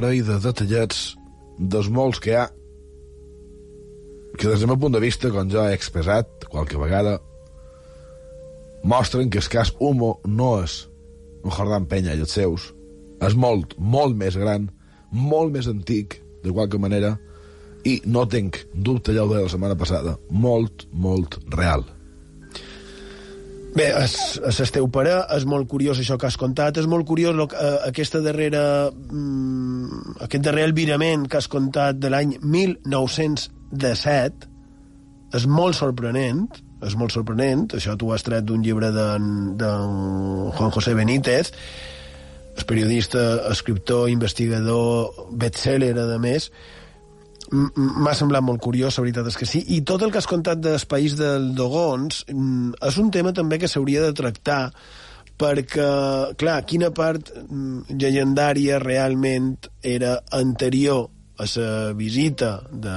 [0.00, 1.00] Parell de detallets
[1.60, 2.46] dels molts que hi ha
[4.40, 7.18] que des del meu punt de vista, com ja he expressat qualque vegada,
[8.88, 10.78] mostren que el cas Humo no és
[11.44, 12.70] un Jordan Penya i els seus,
[13.20, 14.70] és molt, molt més gran,
[15.12, 17.18] molt més antic, de qualque manera,
[17.84, 21.84] i no tinc dubte, ja deia la setmana passada, molt, molt real.
[23.70, 24.14] Bé, és,
[24.48, 27.46] és el teu pare, és molt curiós això que has contat, és molt curiós lo,
[27.54, 34.48] eh, aquesta darrera, mm, aquest darrer albirament que has contat de l'any 1917,
[35.38, 36.48] és molt sorprenent,
[36.82, 41.52] és molt sorprenent, això tu has tret d'un llibre d'en Juan José Benítez,
[42.56, 46.50] és periodista, escriptor, investigador, bestseller, a més,
[47.50, 49.62] m'ha semblat molt curiós, la veritat és que sí.
[49.76, 53.58] I tot el que has contat del país del Dogons mm, és un tema també
[53.58, 54.62] que s'hauria de tractar
[55.40, 55.88] perquè,
[56.40, 61.08] clar, quina part mm, llegendària realment era anterior
[61.40, 62.96] a la visita de,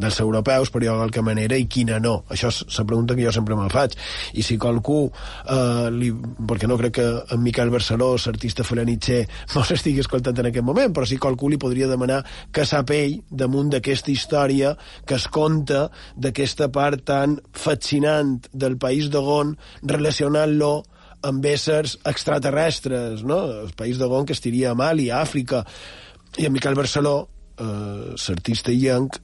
[0.00, 2.20] dels europeus, per dir-ho qualque manera, i quina no.
[2.32, 3.96] Això és la pregunta que jo sempre me'l faig.
[4.34, 9.22] I si qualcú, eh, li, perquè no crec que en Miquel Barceló, l'artista felanitxer,
[9.54, 12.22] no s'estigui escoltant en aquest moment, però si qualcú li podria demanar
[12.52, 14.74] que sap ell damunt d'aquesta història
[15.06, 20.72] que es conta d'aquesta part tan fascinant del país d'Ogon, relacionant-lo
[21.26, 23.42] amb éssers extraterrestres, no?
[23.66, 25.64] El país d'Ogon que estiria a Mali, a Àfrica,
[26.38, 27.28] i en Miquel Barceló
[27.60, 29.18] eh, l'artista Ianc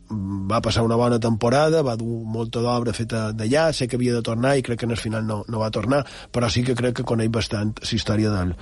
[0.51, 4.24] va passar una bona temporada, va dur molta d'obra feta d'allà, sé que havia de
[4.26, 7.01] tornar i crec que en el final no, no va tornar, però sí que crec
[7.01, 8.53] que coneix bastant la història del,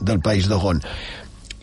[0.00, 0.82] del país d'Ogon.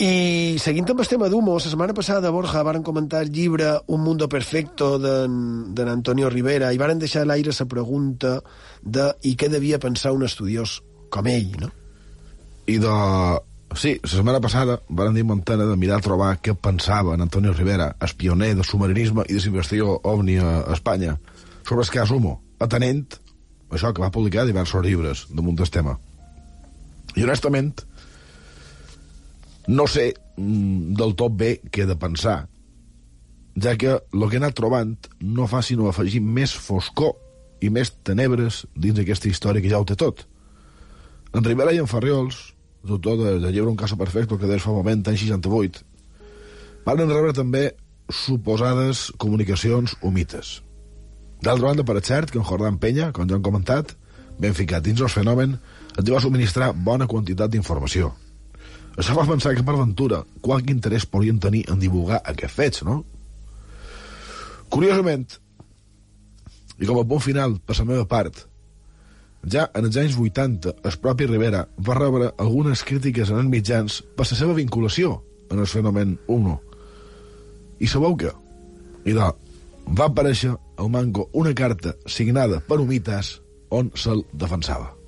[0.01, 4.01] I seguint amb el tema d'Humo, la setmana passada, Borja, varen comentar el llibre Un
[4.01, 8.39] mundo perfecto d'en Antonio Rivera i varen deixar a l'aire la pregunta
[8.81, 10.79] de i què devia pensar un estudiós
[11.13, 11.69] com ell, no?
[12.65, 12.95] I de
[13.75, 17.53] Sí, la setmana passada van dir Montana de mirar a trobar què pensava en Antonio
[17.55, 21.15] Rivera, el pioner de submarinisme i desinvestigació ovni a Espanya,
[21.63, 23.05] sobre el cas Humo, atenent
[23.71, 25.95] això que va publicar diversos llibres damunt del tema.
[27.15, 27.85] I honestament,
[29.71, 32.41] no sé mm, del tot bé què de pensar,
[33.55, 37.15] ja que el que he anat trobant no fa sinó afegir més foscor
[37.63, 40.25] i més tenebres dins d'aquesta història que ja ho té tot.
[41.31, 42.49] En Rivera i en Ferriols
[42.83, 45.83] doctor de, de llibre Un caso perfecto, que des fa un moment, any 68,
[46.85, 47.71] van rebre també
[48.09, 50.61] suposades comunicacions humites.
[51.41, 53.95] D'altra banda, per cert, que en Jordan Penya, com ja hem comentat,
[54.41, 55.55] ben ficat dins el fenomen,
[55.97, 58.11] et va subministrar bona quantitat d'informació.
[58.97, 63.01] Això fa pensar que, per ventura, qual interès podien tenir en divulgar aquests fets, no?
[64.71, 65.25] Curiosament,
[66.79, 68.45] i com a punt final, per la meva part,
[69.49, 74.01] ja en els anys 80, el propi Rivera va rebre algunes crítiques en els mitjans
[74.15, 75.17] per la seva vinculació
[75.51, 76.59] en el fenomen UNO.
[77.81, 78.31] I sabeu què?
[79.05, 79.31] I de,
[79.97, 83.39] va aparèixer al Manco una carta signada per Humitas
[83.69, 85.00] on se'l defensava.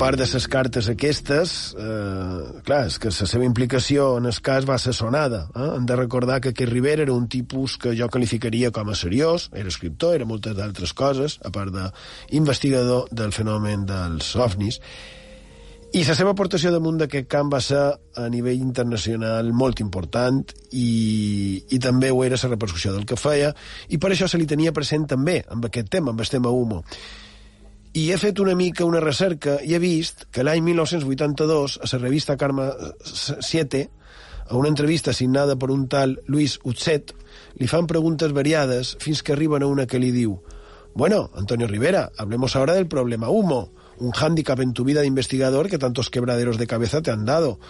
[0.00, 4.64] Part de les cartes aquestes, eh, clar, és que la seva implicació en el cas
[4.64, 5.42] va ser sonada.
[5.52, 5.66] Eh?
[5.76, 9.50] Hem de recordar que aquest Rivera era un tipus que jo qualificaria com a seriós,
[9.52, 14.80] era escriptor, era moltes altres coses, a part d'investigador del fenomen dels ovnis,
[15.92, 17.80] i la seva aportació damunt d'aquest camp va ser
[18.16, 23.50] a nivell internacional molt important i, i també ho era la repercussió del que feia
[23.90, 26.86] i per això se li tenia present també amb aquest tema, amb el tema humo.
[27.92, 31.98] I he fet una mica una recerca i he vist que l'any 1982 a la
[31.98, 32.68] revista Karma
[33.02, 33.80] 7
[34.50, 37.10] a una entrevista signada per un tal Luis Utzet
[37.58, 40.38] li fan preguntes variades fins que arriben a una que li diu
[40.94, 45.68] Bueno, Antonio Rivera, hablemos ahora del problema humo un hándicap en tu vida de investigador
[45.68, 47.60] que tantos quebraderos de cabeza te han dado.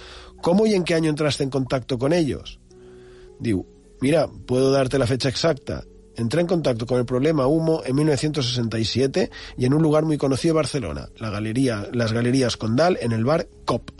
[0.41, 2.61] ¿Cómo y en qué año entraste en contacto con ellos?
[3.39, 3.67] Digo,
[4.01, 5.85] mira, puedo darte la fecha exacta.
[6.21, 10.53] Entré en contacto con el problema humo en 1967 y en un lugar muy conocido
[10.53, 13.91] de Barcelona, la galería, las Galerías Condal, en el bar COP.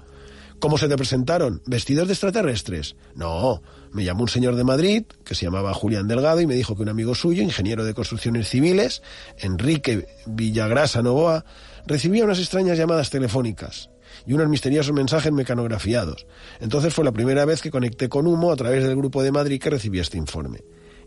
[0.59, 1.63] ¿Cómo se te presentaron?
[1.65, 2.95] ¿Vestidos de extraterrestres?
[3.15, 3.63] No,
[3.93, 6.83] me llamó un señor de Madrid, que se llamaba Julián Delgado, y me dijo que
[6.83, 9.01] un amigo suyo, ingeniero de construcciones civiles,
[9.39, 11.47] Enrique Villagrasa Novoa,
[11.87, 13.89] recibía unas extrañas llamadas telefónicas
[14.27, 16.27] y unos misteriosos mensajes mecanografiados.
[16.61, 19.59] Entonces fue la primera vez que conecté con Humo a través del grupo de Madrid
[19.59, 20.59] que recibía este informe.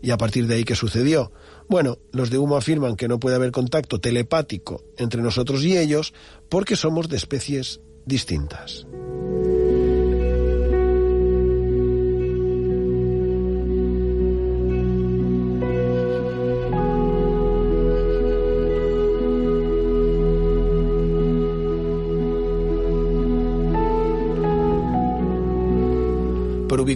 [0.04, 1.32] Y a partir de ahí, ¿qué sucedió?
[1.66, 6.12] Bueno, los de Humo afirman que no puede haber contacto telepático entre nosotros y ellos
[6.50, 8.86] porque somos de especies distintas.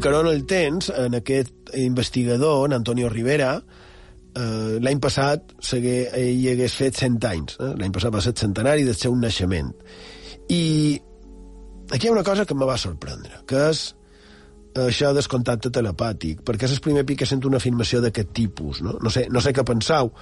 [0.07, 3.63] En el temps, en aquest investigador, en Antonio Rivera,
[4.35, 7.59] eh, l'any passat segue, ell hagués fet 100 anys.
[7.59, 7.75] Eh?
[7.79, 9.73] L'any passat va ser centenari del seu naixement.
[10.49, 10.99] I
[11.91, 13.95] aquí hi ha una cosa que em va sorprendre, que és
[14.79, 18.83] això del contacte telepàtic, perquè és el primer pic que sento una afirmació d'aquest tipus.
[18.85, 18.99] No?
[19.03, 20.13] No, sé, no sé què penseu,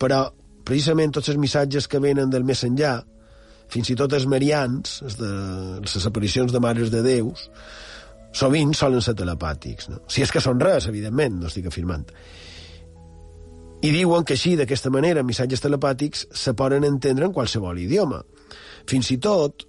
[0.00, 0.24] però
[0.64, 3.00] precisament tots els missatges que venen del més enllà,
[3.70, 5.30] fins i tot els marians, de
[5.84, 7.50] les aparicions de mares de déus,
[8.36, 9.90] sovint solen ser telepàtics.
[9.90, 10.04] No?
[10.10, 12.06] Si és que són res, evidentment, no estic afirmant.
[13.80, 18.20] I diuen que així, d'aquesta manera, missatges telepàtics se poden entendre en qualsevol idioma.
[18.90, 19.64] Fins i tot,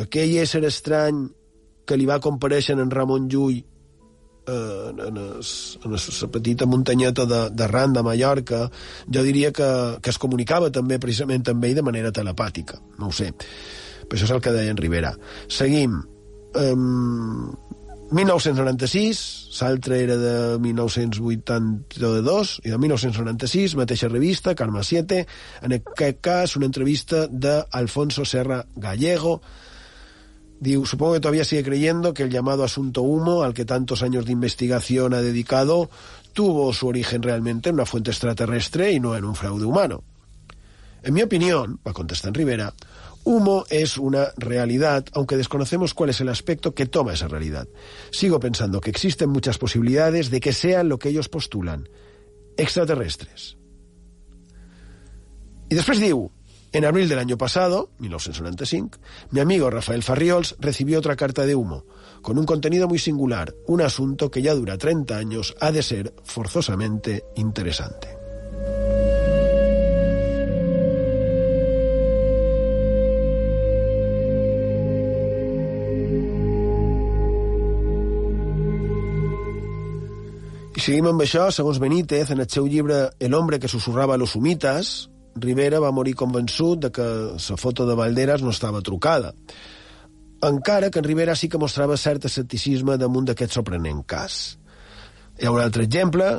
[0.00, 1.26] aquell ésser estrany
[1.86, 7.42] que li va compareixer en Ramon Llull eh, en, es, en la petita muntanyeta de,
[7.50, 8.64] de Ran, de Mallorca,
[9.12, 9.68] jo diria que,
[10.00, 12.80] que es comunicava també precisament amb ell de manera telepàtica.
[12.98, 13.32] No ho sé.
[14.06, 15.12] Però això és el que deia en Rivera.
[15.52, 16.00] Seguim.
[16.56, 17.52] Um,
[18.10, 19.20] 1996,
[19.60, 25.24] l'altre era de 1982 i de 1996, mateixa revista, Karma 7,
[25.66, 29.40] en aquest cas una entrevista d'Alfonso Serra Gallego,
[30.56, 34.24] Diu, supongo que todavía sigue creyendo que el llamado asunto humo, al que tantos años
[34.24, 35.90] de investigación ha dedicado,
[36.32, 40.02] tuvo su origen realmente en una fuente extraterrestre y no en un fraude humano.
[41.02, 42.72] En mi opinión, va a contestar Rivera,
[43.26, 47.68] humo es una realidad, aunque desconocemos cuál es el aspecto que toma esa realidad.
[48.12, 51.88] Sigo pensando que existen muchas posibilidades de que sean lo que ellos postulan,
[52.56, 53.58] extraterrestres.
[55.68, 56.30] Y después diu,
[56.70, 58.98] en abril del año pasado, 1995,
[59.32, 61.84] mi amigo Rafael Farriols recibió otra carta de humo,
[62.22, 66.14] con un contenido muy singular, un asunto que ya dura 30 años, ha de ser
[66.22, 68.15] forzosamente interesante.
[80.86, 84.36] Seguim amb això, segons Benítez, en el seu llibre El hombre que susurrava a los
[84.38, 89.32] humitas, Rivera va morir convençut de que la foto de Valderas no estava trucada.
[90.46, 94.60] Encara que en Rivera sí que mostrava cert escepticisme damunt d'aquest sorprenent cas.
[95.42, 96.30] Hi ha un altre exemple,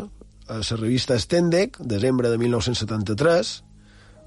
[0.47, 3.53] a la revista Stendek, desembre de 1973,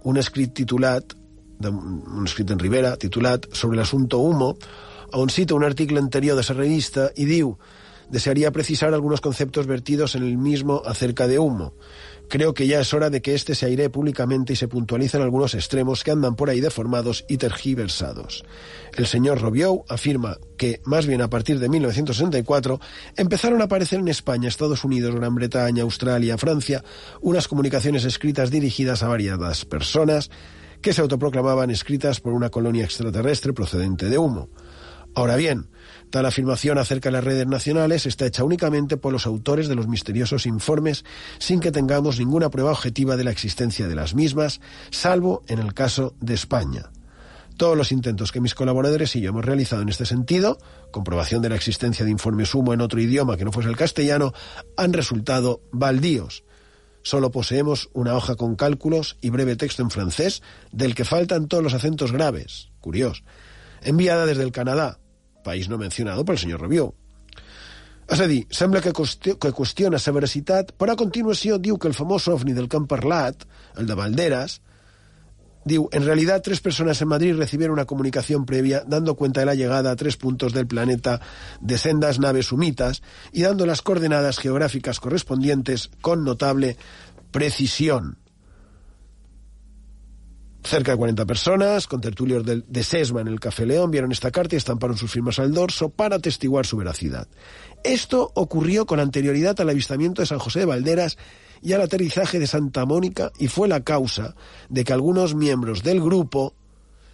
[0.05, 1.17] un escrit titulat,
[1.65, 4.59] un escrit en Rivera, titulat Sobre l'assunto humo,
[5.17, 7.57] on cita un article anterior de la revista i diu
[8.11, 11.75] desearía precisar algunos conceptos vertidos en el mismo acerca de humo.
[12.29, 15.55] Creo que ya es hora de que este se airee públicamente y se puntualicen algunos
[15.55, 18.45] extremos que andan por ahí deformados y tergiversados.
[18.97, 22.81] El señor Robiou afirma que, más bien a partir de 1964,
[23.17, 26.85] empezaron a aparecer en España, Estados Unidos, Gran Bretaña, Australia, Francia,
[27.21, 30.31] unas comunicaciones escritas dirigidas a variadas personas
[30.81, 34.49] que se autoproclamaban escritas por una colonia extraterrestre procedente de humo.
[35.15, 35.69] Ahora bien,
[36.11, 39.87] Tal afirmación acerca de las redes nacionales está hecha únicamente por los autores de los
[39.87, 41.05] misteriosos informes
[41.39, 45.73] sin que tengamos ninguna prueba objetiva de la existencia de las mismas, salvo en el
[45.73, 46.91] caso de España.
[47.57, 50.59] Todos los intentos que mis colaboradores y yo hemos realizado en este sentido,
[50.91, 54.33] comprobación de la existencia de informe sumo en otro idioma que no fuese el castellano,
[54.77, 56.43] han resultado baldíos.
[57.03, 60.43] Solo poseemos una hoja con cálculos y breve texto en francés,
[60.73, 62.71] del que faltan todos los acentos graves.
[62.81, 63.23] Curioso.
[63.83, 64.99] Enviada desde el Canadá,
[65.43, 66.91] país no mencionado pel senyor Rabió.
[68.11, 71.95] És a dir, sembla que, que qüestiona la veracitat, però a continuació diu que el
[71.95, 74.61] famós ovni del que el de Valderas,
[75.65, 79.55] diu, en realidad tres personas en Madrid recibieron una comunicación previa dando cuenta de la
[79.55, 81.21] llegada a tres puntos del planeta
[81.61, 86.77] de sendas naves sumitas y dando las coordenadas geográficas correspondientes con notable
[87.31, 88.20] precisión.
[90.63, 94.55] Cerca de 40 personas, con tertulios de Sesma en el Café León, vieron esta carta
[94.55, 97.29] y estamparon sus firmas al dorso para atestiguar su veracidad.
[97.83, 101.17] Esto ocurrió con anterioridad al avistamiento de San José de Valderas
[101.63, 104.35] y al aterrizaje de Santa Mónica y fue la causa
[104.69, 106.55] de que algunos miembros del grupo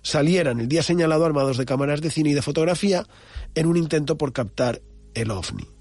[0.02, 3.04] salieran el día señalado armados de cámaras de cine y de fotografía
[3.54, 4.82] en un intento por captar
[5.14, 5.75] el ovni.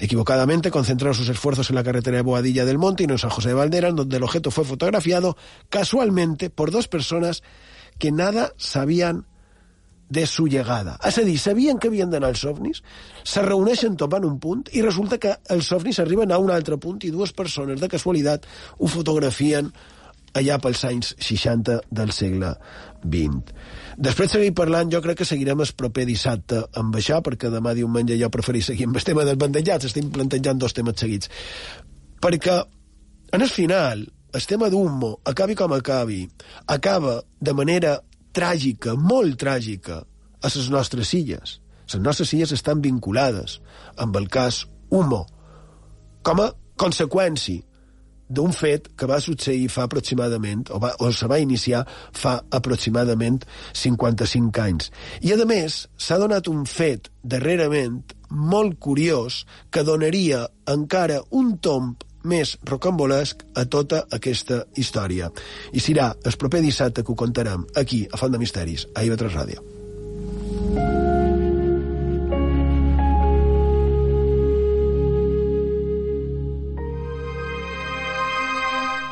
[0.00, 3.28] Equivocadamente concentraron sus esfuerzos en la carretera de Boadilla del Monte y no en San
[3.28, 5.36] José de Valderas, donde el objeto fue fotografiado
[5.68, 7.42] casualmente por dos personas
[7.98, 9.26] que nada sabían
[10.08, 10.98] de su llegada.
[11.06, 12.82] És a dir, sabien que havien d'anar els ovnis,
[13.22, 16.98] se reuneixen topant un punt i resulta que els ovnis arriben a un altre punt
[17.06, 18.48] i dues persones de casualitat
[18.78, 19.70] ho fotografien
[20.34, 22.54] allà pels anys 60 del segle
[23.04, 23.54] XX.
[24.00, 28.16] Després seguir parlant, jo crec que seguirem el proper dissabte amb això, perquè demà diumenge
[28.16, 31.28] jo preferís seguir amb el tema dels bandejats, estem plantejant dos temes seguits.
[32.24, 32.54] Perquè,
[33.36, 36.22] en el final, el tema d'Hummo, acabi com acabi,
[36.72, 37.98] acaba de manera
[38.32, 40.00] tràgica, molt tràgica,
[40.40, 41.58] a les nostres illes.
[41.92, 43.58] Les nostres illes estan vinculades
[44.00, 45.26] amb el cas Humo,
[46.24, 47.60] com a conseqüència
[48.30, 53.42] d'un fet que va succeir fa aproximadament, o, va, o se va iniciar fa aproximadament
[53.74, 54.90] 55 anys.
[55.20, 58.00] I, a més, s'ha donat un fet darrerament
[58.30, 59.42] molt curiós
[59.74, 65.30] que donaria encara un tomb més rocambolesc a tota aquesta història.
[65.72, 69.38] I serà el proper dissabte que ho contarem aquí, a Font de Misteris, a IB3
[69.40, 71.09] Ràdio.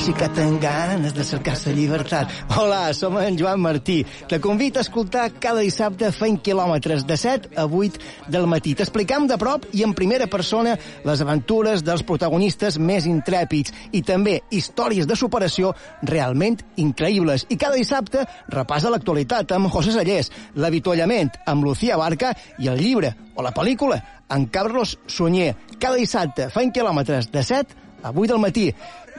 [0.00, 2.30] Sí que tenc ganes de cercar la llibertat.
[2.56, 4.06] Hola, som en Joan Martí.
[4.28, 8.74] Te convido a escoltar cada dissabte fent quilòmetres de 7 a 8 del matí.
[8.74, 14.38] T'explicam de prop i en primera persona les aventures dels protagonistes més intrèpids i també
[14.50, 17.44] històries de superació realment increïbles.
[17.50, 23.12] I cada dissabte repassa l'actualitat amb José Sallés, l'avituallament amb Lucía Barca i el llibre
[23.34, 25.52] o la pel·lícula amb Carlos Sunyer.
[25.78, 28.70] Cada dissabte fent quilòmetres de 7 a 8 del matí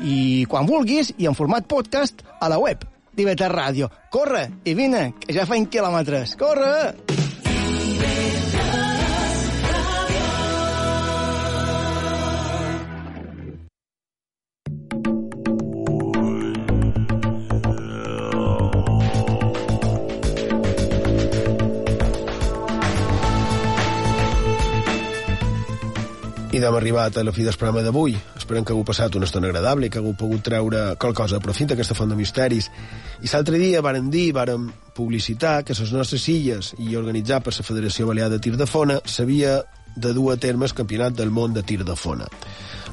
[0.02, 2.86] i quan vulguis i en format podcast a la web
[3.16, 3.91] d'IV3 Ràdio.
[4.12, 6.38] Corre i vine, que ja feim quilòmetres.
[6.39, 7.31] Corre!
[26.62, 28.12] I d'hem arribat a la fi del programa d'avui.
[28.38, 31.72] Esperem que hagueu passat una estona agradable i que hagueu pogut treure qualque cosa profit
[31.72, 32.68] d'aquesta font de misteris.
[33.26, 37.66] I l'altre dia varen dir, varen publicitar que les nostres illes i organitzar per la
[37.66, 39.55] Federació Balear de Tir de Fona s'havia
[39.95, 42.30] de dur a terme el Campionat del Món de Tir de Fona.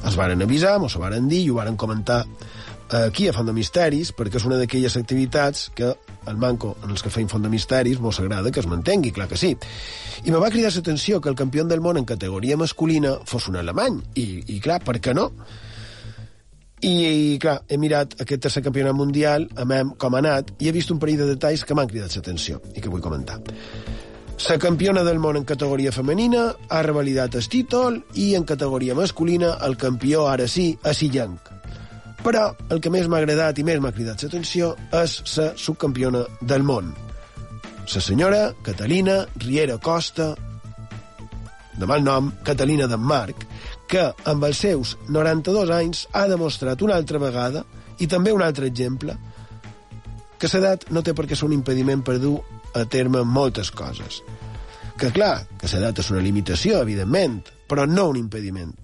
[0.01, 2.23] Es varen avisar, mos ho varen dir i ho varen comentar
[2.89, 5.91] aquí a Font de Misteris, perquè és una d'aquelles activitats que
[6.27, 9.27] el manco en els que feim Font de Misteris mos agrada que es mantengui, clar
[9.29, 9.55] que sí.
[10.25, 13.57] I me va cridar l'atenció que el campió del món en categoria masculina fos un
[13.57, 15.29] alemany, i, i clar, per què no?
[16.79, 19.67] I, i clar, he mirat aquest tercer campionat mundial, a
[19.99, 22.81] com ha anat, i he vist un parell de detalls que m'han cridat l'atenció i
[22.81, 23.41] que vull comentar.
[24.47, 29.57] La campiona del món en categoria femenina ha revalidat el títol i en categoria masculina
[29.67, 31.58] el campió, ara sí, a Sillanc.
[32.23, 36.65] Però el que més m'ha agradat i més m'ha cridat l'atenció és la subcampiona del
[36.67, 36.91] món.
[37.89, 40.33] La senyora Catalina Riera Costa,
[41.79, 43.45] de mal nom, Catalina Denmarc,
[43.89, 47.63] que amb els seus 92 anys ha demostrat una altra vegada,
[47.99, 49.15] i també un altre exemple,
[50.39, 52.37] que l'edat no té per què ser un impediment per dur
[52.75, 54.21] a terme moltes coses.
[54.99, 58.75] Que clar, que l'edat és una limitació, evidentment, però no un impediment.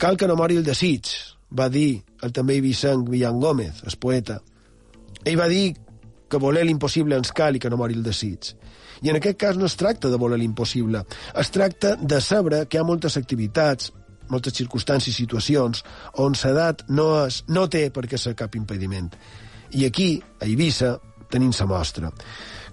[0.00, 1.12] Cal que no mori el desig,
[1.50, 4.40] va dir el també ibicenc Villan Gómez, el poeta.
[5.24, 5.74] Ell va dir
[6.28, 8.54] que voler l'impossible ens cal i que no mori el desig.
[9.02, 11.04] I en aquest cas no es tracta de voler l'impossible,
[11.36, 13.92] es tracta de saber que hi ha moltes activitats,
[14.32, 15.82] moltes circumstàncies i situacions
[16.22, 19.12] on l'edat no, és, no té per què ser cap impediment.
[19.76, 20.96] I aquí, a Eivissa,
[21.30, 22.10] tenim sa mostra.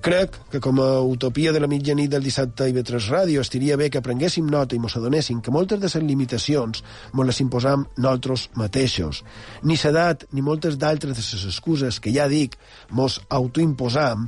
[0.04, 3.86] Crec que com a utopia de la mitjanit del dissabte i vetres ràdio estiria bé
[3.88, 6.82] que prenguéssim nota i mos adonessin que moltes de les limitacions
[7.14, 9.22] mos les imposam nosaltres mateixos.
[9.64, 12.60] Ni l'edat ni moltes d'altres de les excuses que ja dic
[12.92, 14.28] mos autoimposam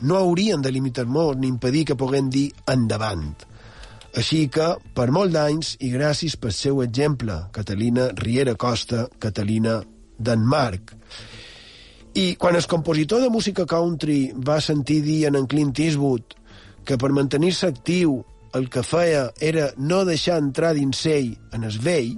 [0.00, 3.36] no haurien de limitar-nos ni impedir que puguem dir endavant.
[4.16, 9.82] Així que, per molt d'anys, i gràcies pel seu exemple, Catalina Riera Costa, Catalina
[10.16, 10.96] Denmark.
[12.14, 16.36] I quan el compositor de música country va sentir dir en Clint Eastwood
[16.86, 18.20] que per mantenir-se actiu
[18.54, 22.12] el que feia era no deixar entrar dins ell en el vell,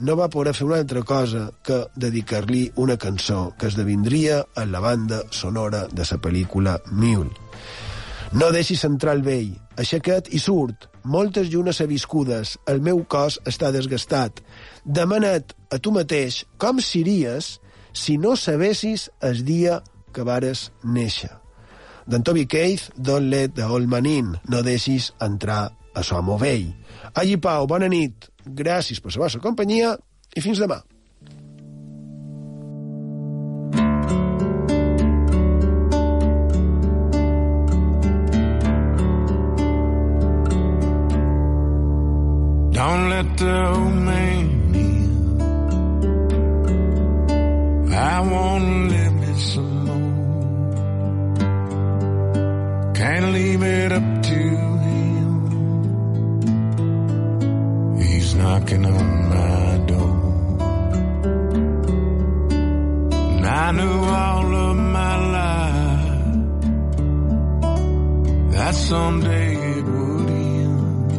[0.00, 4.80] no va poder fer una altra cosa que dedicar-li una cançó que esdevindria en la
[4.80, 7.30] banda sonora de la pel·lícula Mule.
[8.32, 10.88] No deixis entrar el vell, aixeca't i surt.
[11.04, 14.40] Moltes llunes aviscudes, el meu cos està desgastat.
[14.86, 17.58] Demana't a tu mateix com series
[17.92, 19.82] si no sabessis el dia
[20.12, 21.30] que vares néixer.
[22.06, 26.72] D'en Toby Keith, Don't let the old man in, no deixis entrar a l'home vell.
[27.14, 29.94] Allí Pau, bona nit, gràcies per la vostra companyia
[30.34, 30.82] i fins demà.
[42.72, 44.61] Don't let the old man
[48.14, 50.10] I wanna live me some more.
[52.94, 54.40] Can't leave it up to
[54.86, 55.30] him.
[58.02, 60.14] He's knocking on my door.
[63.34, 66.36] And I knew all of my life
[68.54, 71.10] that someday it would end.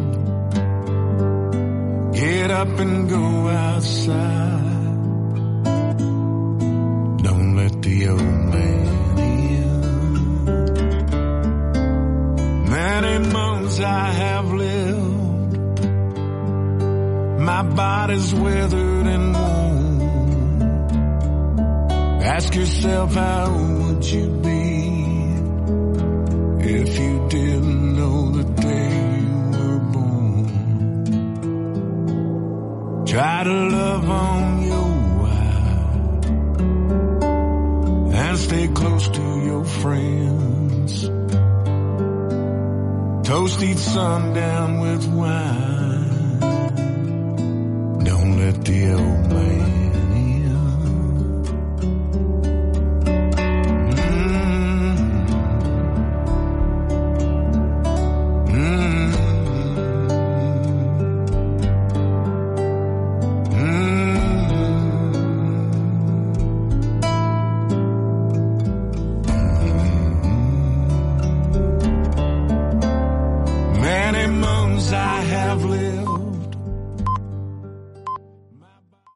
[2.13, 4.62] Get up and go outside.
[8.11, 8.83] Man.
[12.69, 15.79] Many months I have lived.
[17.39, 20.01] My body's withered and worn.
[22.23, 24.63] Ask yourself how would you be
[26.65, 30.45] if you didn't know the day you were born.
[33.05, 34.92] Try to love on your
[38.53, 41.09] stay close to your friends.
[43.27, 46.39] Toast each sundown with wine.
[48.09, 49.52] Don't let the old man